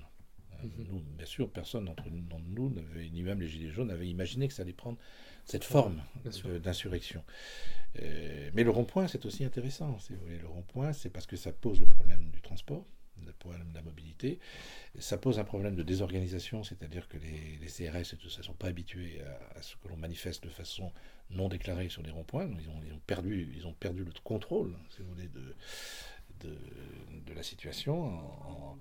[0.63, 0.87] Mhm.
[0.91, 2.71] Nous, bien sûr, personne d'entre nous,
[3.13, 4.99] ni même les gilets jaunes, n'avait imaginé que ça allait prendre
[5.47, 6.03] cette forme
[6.63, 7.25] d'insurrection.
[7.99, 9.99] Euh, mais le rond-point, c'est aussi intéressant.
[10.01, 10.39] Si vous voulez.
[10.39, 12.85] Le rond-point, c'est parce que ça pose le problème du transport,
[13.41, 14.39] problème de la mobilité.
[14.99, 18.55] Ça pose un problème de désorganisation, c'est-à-dire que les, CRS et tout ça ne sont
[18.55, 19.21] pas habitués
[19.57, 20.93] à, ce que l'on manifeste de façon
[21.31, 22.49] non déclarée sur les ronds-points.
[22.61, 25.55] Ils ont, ils ont, perdu, ils ont perdu le contrôle, si vous voulez, de,
[26.41, 26.57] de,
[27.27, 28.79] de la situation en,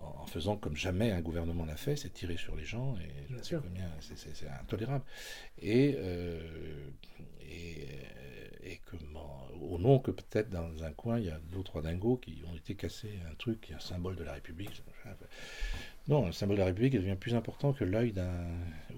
[0.00, 4.48] en faisant comme jamais un gouvernement l'a fait, c'est tirer sur les gens et c'est
[4.60, 5.04] intolérable.
[5.58, 6.90] Et, euh,
[7.42, 7.86] et,
[8.64, 8.80] et
[9.60, 12.42] au nom que peut-être dans un coin il y a deux ou trois dingos qui
[12.50, 14.82] ont été cassés un truc qui est un symbole de la République.
[16.08, 18.14] Non, le symbole de la République devient plus important que l'œil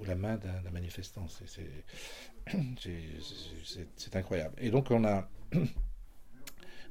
[0.01, 1.27] ou la main d'un manifestant.
[3.97, 4.55] C'est incroyable.
[4.59, 5.29] Et donc on a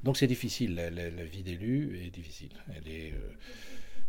[0.02, 2.52] donc c'est difficile, la, vie d'élu est difficile.
[2.74, 3.34] Elle est, euh,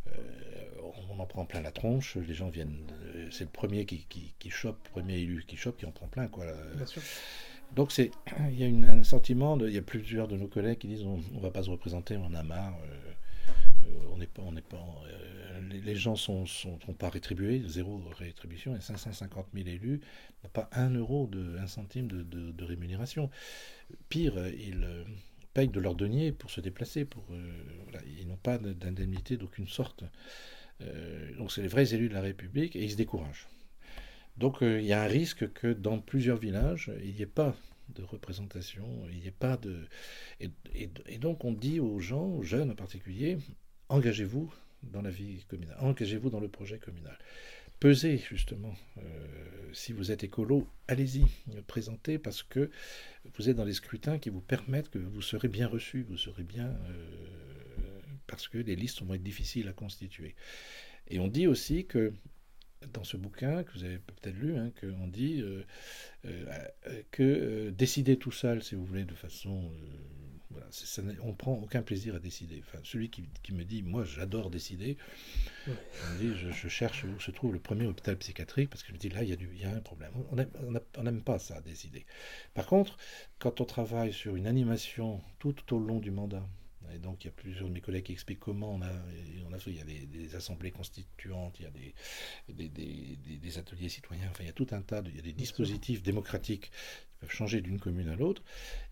[0.07, 2.85] euh, on en prend plein la tronche, les gens viennent.
[3.15, 6.27] Euh, c'est le premier qui, qui, chope, premier élu qui chope, qui en prend plein.
[6.27, 6.45] Quoi.
[7.75, 8.11] Donc c'est,
[8.51, 11.17] il y a un sentiment, il y a plusieurs de nos collègues qui disent on
[11.17, 14.61] ne va pas se représenter, on en a marre, euh, on n'est pas, on n'est
[14.61, 14.83] pas,
[15.69, 20.01] les, gens sont, sont, pas rétribués, zéro rétribution, et 550 000 élus
[20.43, 23.29] n'ont pas un euro de, un centime de, rémunération.
[24.09, 24.85] Pire, ils
[25.53, 27.05] payent de leur denier pour se déplacer.
[27.05, 27.51] Pour, euh,
[28.19, 30.03] ils n'ont pas d'indemnité d'aucune sorte.
[30.81, 33.47] Euh, donc c'est les vrais élus de la République et ils se découragent.
[34.37, 37.55] Donc euh, il y a un risque que dans plusieurs villages, il n'y ait pas
[37.89, 39.85] de représentation, il n'y ait pas de...
[40.39, 43.37] Et, donc on dit aux gens, aux jeunes en particulier,
[43.89, 47.17] engagez-vous dans la vie communale, engagez-vous dans le projet communal.
[47.79, 48.73] Pesez justement.
[49.71, 51.25] si vous êtes écolo, allez-y,
[51.67, 52.71] présentez parce que
[53.35, 56.43] vous êtes dans les scrutins qui vous permettent que vous serez bien reçu, vous serez
[56.43, 56.67] bien...
[56.67, 57.37] Euh,
[58.27, 60.35] parce que les listes vont être difficiles à constituer.
[61.07, 62.13] Et on dit aussi que
[62.93, 65.63] dans ce bouquin que vous avez peut-être lu, hein, qu'on dit euh,
[66.25, 69.71] euh, que décider tout seul, si vous voulez, de façon
[70.49, 72.63] voilà, ça, on prend aucun plaisir à décider.
[72.65, 74.97] Enfin, celui qui, me dit, moi j'adore décider,
[75.67, 78.97] on dit, je, cherche où se trouve le premier hôpital psychiatrique parce que je me
[78.97, 80.11] dis, là, il y a, du, il y a un problème.
[80.31, 82.05] On n'aime pas ça, décider.
[82.53, 82.97] Par contre,
[83.39, 86.47] quand on travaille sur une animation tout au long du mandat,
[86.93, 88.91] et donc, il y a plusieurs de mes collègues qui expliquent comment on a,
[89.47, 89.71] on a fait.
[89.71, 94.43] Il y a des, assemblées constituantes, il y a des, des, des, ateliers citoyens, enfin,
[94.43, 97.31] il y a tout un tas, de, il y a des dispositifs démocratiques qui peuvent
[97.31, 98.43] changer d'une commune à l'autre,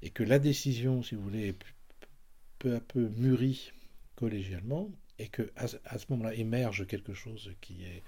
[0.01, 1.57] et que la décision, si vous voulez, est
[2.59, 3.71] peu à peu mûrie
[4.15, 4.89] collégialement,
[5.19, 8.03] et que à, ce moment-là émerge quelque chose qui est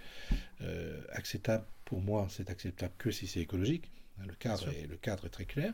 [0.62, 3.90] euh, acceptable pour moi, c'est acceptable que si c'est écologique.
[4.20, 5.74] Hein, le cadre, est, le cadre est très clair.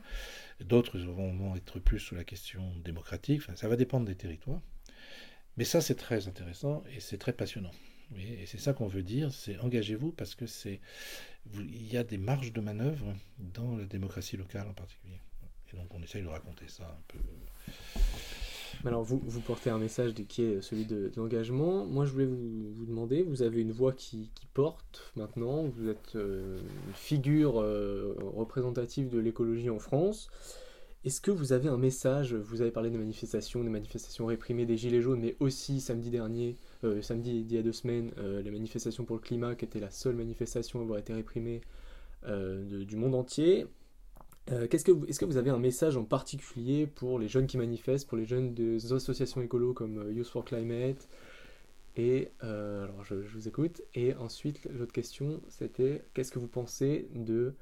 [0.59, 3.41] D'autres vont être plus sur la question démocratique.
[3.41, 4.61] Enfin, ça va dépendre des territoires.
[5.57, 7.71] Mais ça, c'est très intéressant et c'est très passionnant.
[8.17, 10.81] Et c'est ça qu'on veut dire, c'est engagez-vous parce que c'est
[11.55, 15.19] il y a des marges de manœuvre dans la démocratie locale en particulier.
[15.71, 17.19] Et donc on essaye de raconter ça un peu.
[18.85, 21.85] Alors vous, vous portez un message qui est celui de, l'engagement.
[21.85, 26.59] Moi je voulais vous, demander, vous avez une voix qui, porte maintenant, vous êtes euh,
[26.87, 30.29] une figure euh, représentative de l'écologie en France.
[31.05, 32.33] Est-ce que vous avez un message?
[32.35, 36.57] Vous avez parlé des manifestations, des manifestations réprimées des Gilets jaunes, mais aussi samedi dernier,
[36.83, 39.91] euh, samedi d'il y a deux semaines, les manifestations pour le climat, qui était la
[39.91, 41.61] seule manifestation à avoir été réprimée
[42.25, 43.65] du monde entier.
[44.51, 44.83] Euh, est-ce
[45.19, 48.53] que vous avez un message en particulier pour les jeunes qui manifestent, pour les jeunes
[48.53, 51.07] des associations écolo comme euh, Youth for Climate
[51.95, 53.81] Et euh, alors je, vous écoute.
[53.95, 57.53] Et ensuite, l'autre question, c'était qu'est-ce que vous pensez de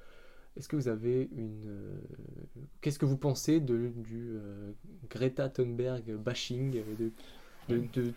[0.58, 2.02] est-ce que vous avez une
[2.82, 4.34] qu'est-ce que vous pensez de du
[5.10, 6.84] Greta Thunberg bashing
[7.70, 8.14] de, de,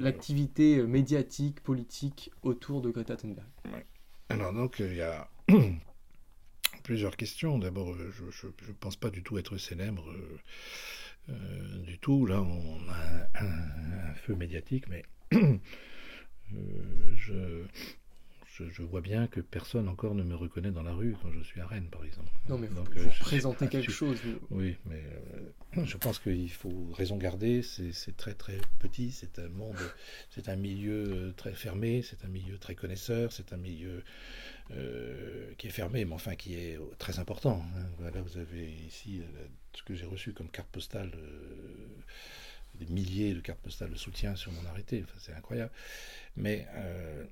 [0.00, 3.46] l'activité médiatique politique autour de Greta Thunberg?
[4.30, 5.30] Alors donc il y a
[6.90, 7.56] plusieurs questions.
[7.56, 10.38] D'abord, euh, je ne pense pas du tout être célèbre euh,
[11.28, 12.26] euh, du tout.
[12.26, 15.04] Là, on a un, feu médiatique, mais
[16.50, 17.62] je,
[18.68, 21.60] je, vois bien que personne encore ne me reconnaît dans la rue quand je suis
[21.60, 22.30] à Rennes, par exemple.
[22.48, 24.18] Non, mais Donc, vous, présentez quelque chose.
[24.50, 25.02] Oui, mais
[25.84, 27.62] je pense qu'il faut raison garder.
[27.62, 29.12] C'est très très petit.
[29.12, 29.76] C'est un monde,
[30.30, 32.02] c'est un milieu très fermé.
[32.02, 33.32] C'est un milieu très connaisseur.
[33.32, 34.02] C'est un milieu
[35.58, 37.64] qui est fermé, mais enfin qui est très important.
[37.76, 37.86] Hein.
[37.98, 39.22] Voilà, vous avez ici
[39.74, 41.10] ce que j'ai reçu comme carte postale
[42.80, 45.04] des milliers de cartes postales de soutien sur mon arrêté.
[45.04, 45.70] Enfin, c'est incroyable.
[46.36, 47.24] Mais, euh,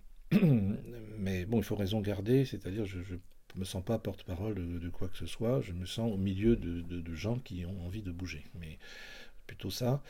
[1.19, 5.09] mais bon, il faut raison garder, c'est-à-dire je ne me sens pas porte-parole de, quoi
[5.09, 8.45] que ce soit, je me sens au milieu de, gens qui ont envie de bouger.
[8.55, 8.79] Mais
[9.47, 10.03] plutôt ça.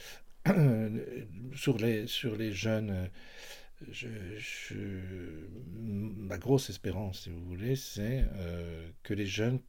[1.55, 3.11] sur, les, sur les jeunes,
[3.91, 4.09] je,
[5.77, 9.61] ma grosse espérance, si vous voulez, c'est euh, que les jeunes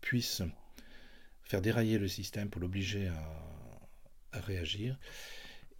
[0.00, 0.42] puissent
[1.42, 3.08] faire dérailler le système pour l'obliger
[4.32, 4.98] à réagir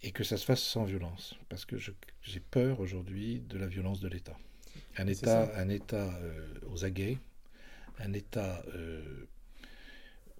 [0.07, 1.35] et que ça se fasse sans violence.
[1.49, 4.37] Parce que j'ai peur aujourd'hui de la violence de l'État.
[4.97, 7.17] Un État, un État euh, aux aguets,
[7.99, 9.27] un État euh,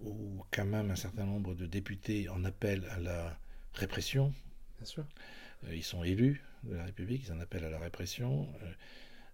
[0.00, 3.38] où quand même un certain nombre de députés en appellent à la
[3.74, 4.32] répression.
[4.78, 5.04] Bien sûr.
[5.66, 8.48] Euh, ils sont élus de la République, ils en appellent à la répression.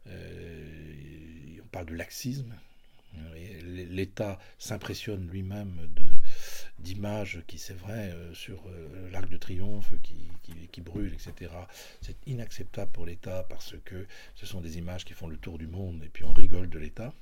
[0.07, 2.53] on parle de laxisme.
[3.63, 5.89] L'État s'impressionne lui-même
[6.79, 11.53] d'images qui, c'est vrai, euh, sur euh, l'Arc de Triomphe qui, qui, qui brûle, etc.
[12.01, 15.67] C'est inacceptable pour l'État parce que ce sont des images qui font le tour du
[15.67, 17.13] monde et puis on rigole de l'État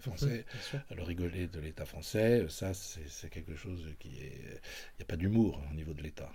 [0.00, 0.44] français.
[0.90, 4.60] Alors rigoler de l'État français, ça c'est quelque chose qui est...
[4.94, 6.30] Il n'y a pas d'humour au niveau de l'État.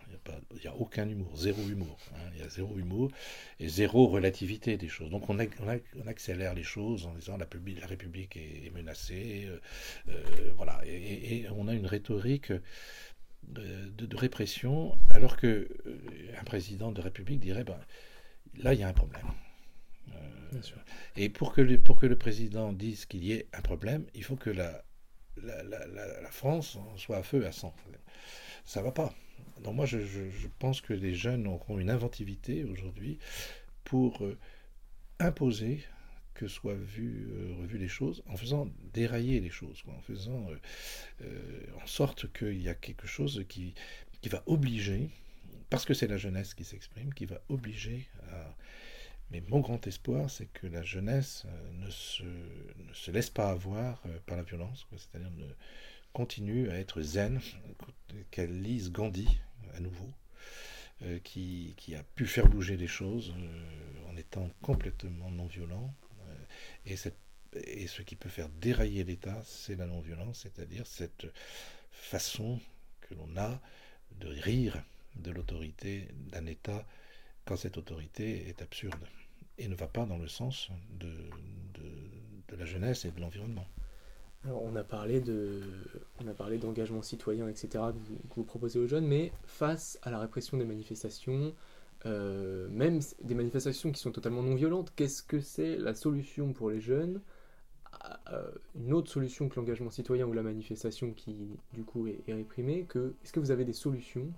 [0.52, 1.97] Il n'y a, a, aucun humour, zéro humour.
[2.14, 2.30] Hein.
[2.34, 3.12] Il y a zéro humour
[3.60, 5.10] et zéro relativité des choses.
[5.10, 7.47] Donc on, on, accélère les choses en disant la,
[7.80, 9.47] la République est, menacée.
[9.47, 9.60] Euh,
[10.10, 10.82] euh, voilà.
[10.86, 12.52] Et, on a une rhétorique...
[13.47, 15.97] De, de, répression, alors que euh,
[16.39, 17.80] un président de République dirait ben,
[18.58, 19.26] là il y a un problème.
[21.16, 24.24] Et pour que, le, pour que le président dise qu'il y ait un problème, il
[24.24, 24.84] faut que la,
[25.43, 27.74] la, la, la France soit à feu à sang.
[28.66, 29.14] Ça va pas.
[29.64, 33.20] Donc moi, je, je, pense que les jeunes auront une inventivité aujourd'hui
[33.84, 34.38] pour euh,
[35.20, 35.84] imposer
[36.34, 40.47] que soient vues, euh, revues les choses, en faisant dérailler les choses, en faisant
[41.22, 43.74] euh, en sorte qu'il y a quelque chose qui,
[44.22, 45.10] qui va obliger,
[45.70, 48.55] parce que c'est la jeunesse qui s'exprime, qui va obliger à
[49.32, 51.89] mais mon grand espoir, c'est que la jeunesse euh, ne
[52.93, 55.47] se, laisse pas avoir euh, par la violence, c'est-à-dire ne
[56.13, 57.39] continue à être zen,
[58.32, 59.39] qu'elle lise Gandhi
[59.75, 60.11] à nouveau,
[61.03, 63.34] euh, qui, a pu faire bouger les choses
[64.09, 65.93] en étant complètement non violent.
[66.86, 67.19] et, cette,
[67.53, 71.27] et ce qui peut faire dérailler l'État, c'est la non-violence, c'est-à-dire cette
[71.91, 72.59] façon
[73.01, 73.61] que l'on a
[74.19, 74.84] de rire
[75.15, 76.86] de l'autorité d'un État
[77.45, 79.05] quand cette autorité est absurde
[79.60, 83.66] et ne va pas dans le sens de, de, la jeunesse et de l'environnement.
[84.43, 85.62] Alors on a parlé de,
[86.24, 87.70] on a parlé d'engagement citoyen, etc.
[87.72, 91.53] Que vous, proposez aux jeunes, mais face à la répression des manifestations,
[92.05, 96.70] euh, même des manifestations qui sont totalement non violentes, qu'est-ce que c'est la solution pour
[96.70, 97.22] les jeunes?
[98.32, 102.86] Euh, Une autre solution que l'engagement citoyen ou la manifestation qui du coup est, réprimée.
[102.88, 104.32] Que est-ce que vous avez des solutions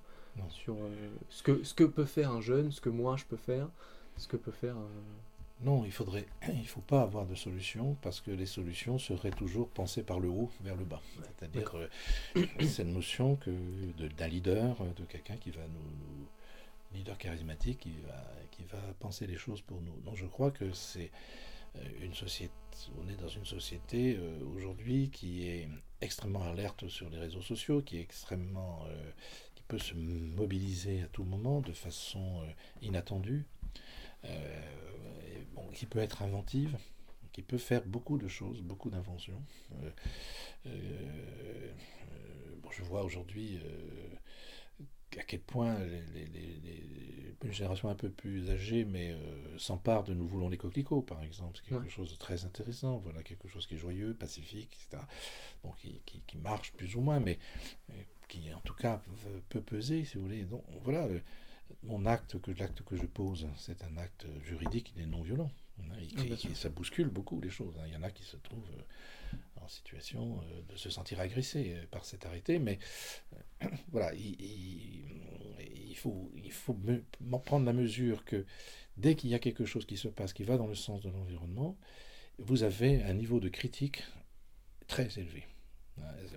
[0.49, 3.37] sur euh, ce que ce que peut faire un jeune, ce que moi je peux
[3.37, 3.69] faire?
[4.17, 4.75] Ce que peut faire.
[5.63, 9.69] Non, il faudrait, il faut pas avoir de solution parce que les solutions seraient toujours
[9.69, 11.01] pensées par le haut vers le bas.
[11.37, 13.51] C'est-à-dire euh, cette notion que
[14.17, 19.37] d'un leader, de quelqu'un qui va nous, leader charismatique, qui va, qui va penser les
[19.37, 19.95] choses pour nous.
[20.03, 21.11] Donc je crois que c'est
[21.75, 22.53] euh, une société,
[22.99, 25.69] on est dans une société euh, aujourd'hui qui est
[26.01, 28.83] extrêmement alerte sur les réseaux sociaux, qui est extrêmement,
[29.53, 32.41] qui peut se mobiliser à tout moment de façon
[32.81, 33.45] inattendue.
[34.25, 36.77] Euh, bon, qui peut être inventive,
[37.31, 39.41] qui peut faire beaucoup de choses, beaucoup d'inventions.
[39.73, 39.89] Euh,
[40.67, 41.71] euh,
[42.61, 43.59] bon, je vois aujourd'hui
[45.17, 49.13] à quel point les, les, générations un peu plus âgées mais
[49.57, 51.59] s'emparent de nous voulons les coquelicots par exemple.
[51.59, 52.97] C'est quelque chose de très intéressant.
[52.99, 55.03] Voilà quelque chose qui est joyeux pacifique etc
[55.63, 57.39] bon qui, qui, qui marche plus ou moins mais
[58.29, 59.01] qui en tout cas
[59.49, 60.43] peut peser si vous voulez.
[60.45, 61.09] Donc voilà
[61.83, 65.51] mon acte, que l'acte que je pose, c'est un acte juridique, il est non violent.
[66.53, 67.75] Ça bouscule beaucoup les choses.
[67.79, 67.83] Hein.
[67.87, 71.75] Il y en a qui se trouvent euh, en situation euh, de se sentir agressés
[71.75, 72.79] euh, par cet arrêté, mais
[73.91, 75.05] voilà, il,
[75.95, 76.77] faut, il faut
[77.43, 78.45] prendre la mesure que
[78.97, 81.09] dès qu'il y a quelque chose qui se passe qui va dans le sens de
[81.09, 81.77] l'environnement,
[82.39, 84.03] vous avez un niveau de critique
[84.87, 85.47] très élevé.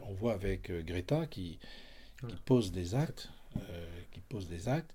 [0.06, 1.58] On voit avec Greta qui,
[2.28, 3.30] qui pose des actes
[4.12, 4.94] qui pose des actes.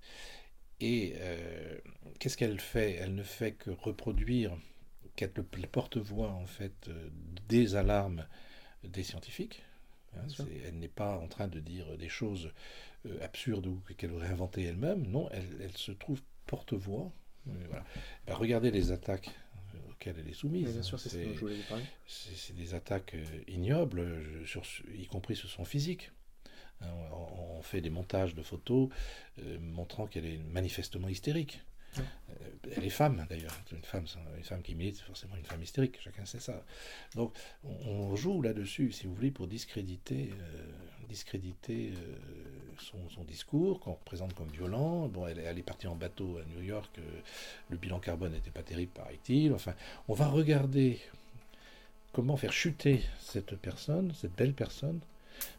[0.80, 1.78] Et euh,
[2.18, 2.92] qu'est-ce qu'elle fait?
[2.94, 4.56] Elle ne fait que reproduire
[5.14, 6.90] qu'être le, porte-voix en fait
[7.48, 8.26] des alarmes
[8.82, 9.62] des scientifiques.
[10.16, 10.26] Hein,
[10.66, 12.50] elle n'est pas en train de dire des choses
[13.20, 15.06] absurdes ou qu'elle aurait inventées elle-même.
[15.06, 17.12] Non, elle, se trouve porte-voix.
[17.46, 17.84] Voilà.
[18.26, 19.30] Ben, regardez les attaques
[19.90, 20.80] auxquelles elle est soumise.
[22.06, 23.14] c'est des attaques
[23.48, 24.62] ignobles, sur,
[24.94, 26.10] y compris sur son physique.
[26.82, 28.88] Hein, on, fait des montages de photos
[29.38, 31.60] euh, montrant qu'elle est manifestement hystérique.
[31.98, 32.02] Euh,
[32.74, 34.06] elle est femme d'ailleurs, une femme,
[34.38, 36.64] une femme qui milite, c'est forcément une femme hystérique, chacun sait ça.
[37.16, 40.64] Donc on, joue là-dessus, si vous voulez, pour discréditer, euh,
[41.08, 41.92] discréditer
[42.78, 45.08] son, discours, qu'on représente comme violent.
[45.08, 46.98] Bon, elle, elle, est partie en bateau à New York,
[47.68, 49.52] le bilan carbone n'était pas terrible, paraît-il.
[49.52, 49.74] Enfin,
[50.08, 50.98] on va regarder
[52.12, 55.00] comment faire chuter cette personne, cette belle personne,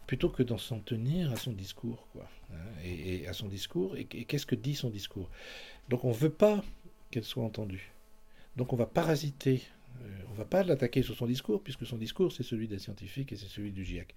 [0.08, 2.28] plutôt que d'en s'en tenir à son discours, quoi.
[2.52, 5.30] Hein, et, à son discours, et, qu'est-ce que dit son discours?
[5.90, 6.64] Donc on ne veut pas
[7.10, 7.92] qu'elle soit entendue.
[8.58, 9.62] Donc on va parasiter,
[10.02, 13.32] euh, on va pas l'attaquer sur son discours, puisque son discours c'est celui des scientifiques
[13.32, 14.14] et c'est celui du GIEC.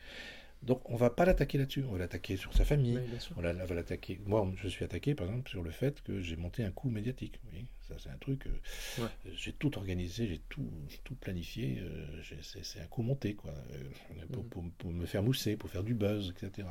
[0.63, 2.99] Donc on va pas l'attaquer là-dessus, on va l'attaquer sur sa famille,
[3.37, 4.19] on, va l'attaquer.
[4.25, 7.39] Moi, je suis attaqué par exemple sur le fait que j'ai monté un coup médiatique.
[7.53, 8.47] Oui, ça c'est un truc.
[8.47, 10.67] Euh, j'ai tout organisé, j'ai tout,
[11.05, 11.81] tout planifié.
[11.81, 14.71] Euh, c'est un coup monté quoi, euh, mhm.
[14.79, 16.67] pour, me faire mousser, pour faire du buzz, etc.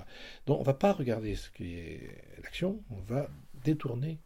[0.48, 3.30] Donc on va pas regarder ce qui est l'action, on va
[3.64, 4.18] détourner,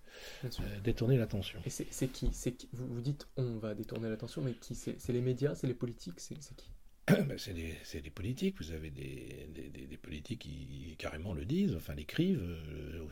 [0.81, 1.59] détourner l'attention.
[1.65, 2.69] Et c'est qui, qui?
[2.71, 4.75] Vous, vous dites on va détourner l'attention, mais qui?
[4.75, 6.71] C'est les médias, c'est les politiques, c'est qui?
[7.07, 8.57] Ben, c'est des, politiques.
[8.59, 13.07] Vous avez des, des, politiques qui carrément le disent, enfin l'écrivent, euh,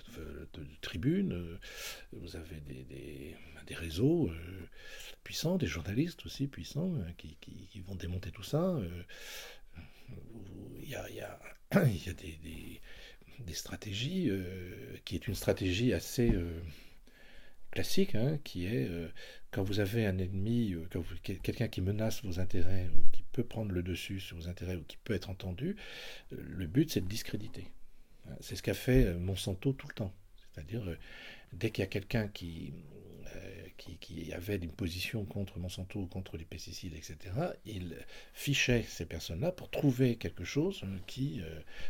[0.54, 1.32] de, tribunes.
[1.32, 1.58] Euh,
[2.12, 4.68] vous avez des, réseaux euh,
[5.24, 8.78] puissants, des journalistes aussi puissants qui, qui, vont démonter tout ça.
[10.82, 11.40] Il y a, y a,
[11.88, 14.30] y a des, stratégies
[15.06, 16.34] qui est une stratégie assez
[17.72, 18.90] classique, hein, qui est
[19.52, 20.76] quand vous avez un ennemi,
[21.24, 24.96] quelqu'un qui menace vos intérêts, qui peut prendre le dessus sur vos intérêts ou qui
[25.04, 25.76] peut être entendu,
[26.32, 27.68] euh, le but c'est de discréditer.
[28.40, 30.14] C'est ce qu'a fait euh, Monsanto tout le temps.
[30.54, 30.98] C'est-à-dire, euh,
[31.52, 32.74] dès qu'il y a quelqu'un qui,
[33.78, 37.18] qui, avait une position contre Monsanto contre les pesticides, etc.,
[37.66, 37.98] il
[38.34, 41.42] fichait ces personnes-là pour trouver quelque chose qui,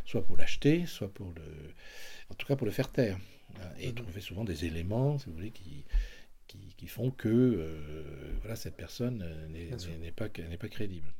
[0.03, 1.43] soit pour l'acheter, soit pour le.
[2.31, 3.19] En tout cas pour le faire taire.
[3.79, 3.95] Et mhm.
[3.95, 5.85] trouver souvent des éléments, si vous voulez, qui,
[6.47, 11.13] qui, font que voilà, cette personne n'est pas, pas crédible.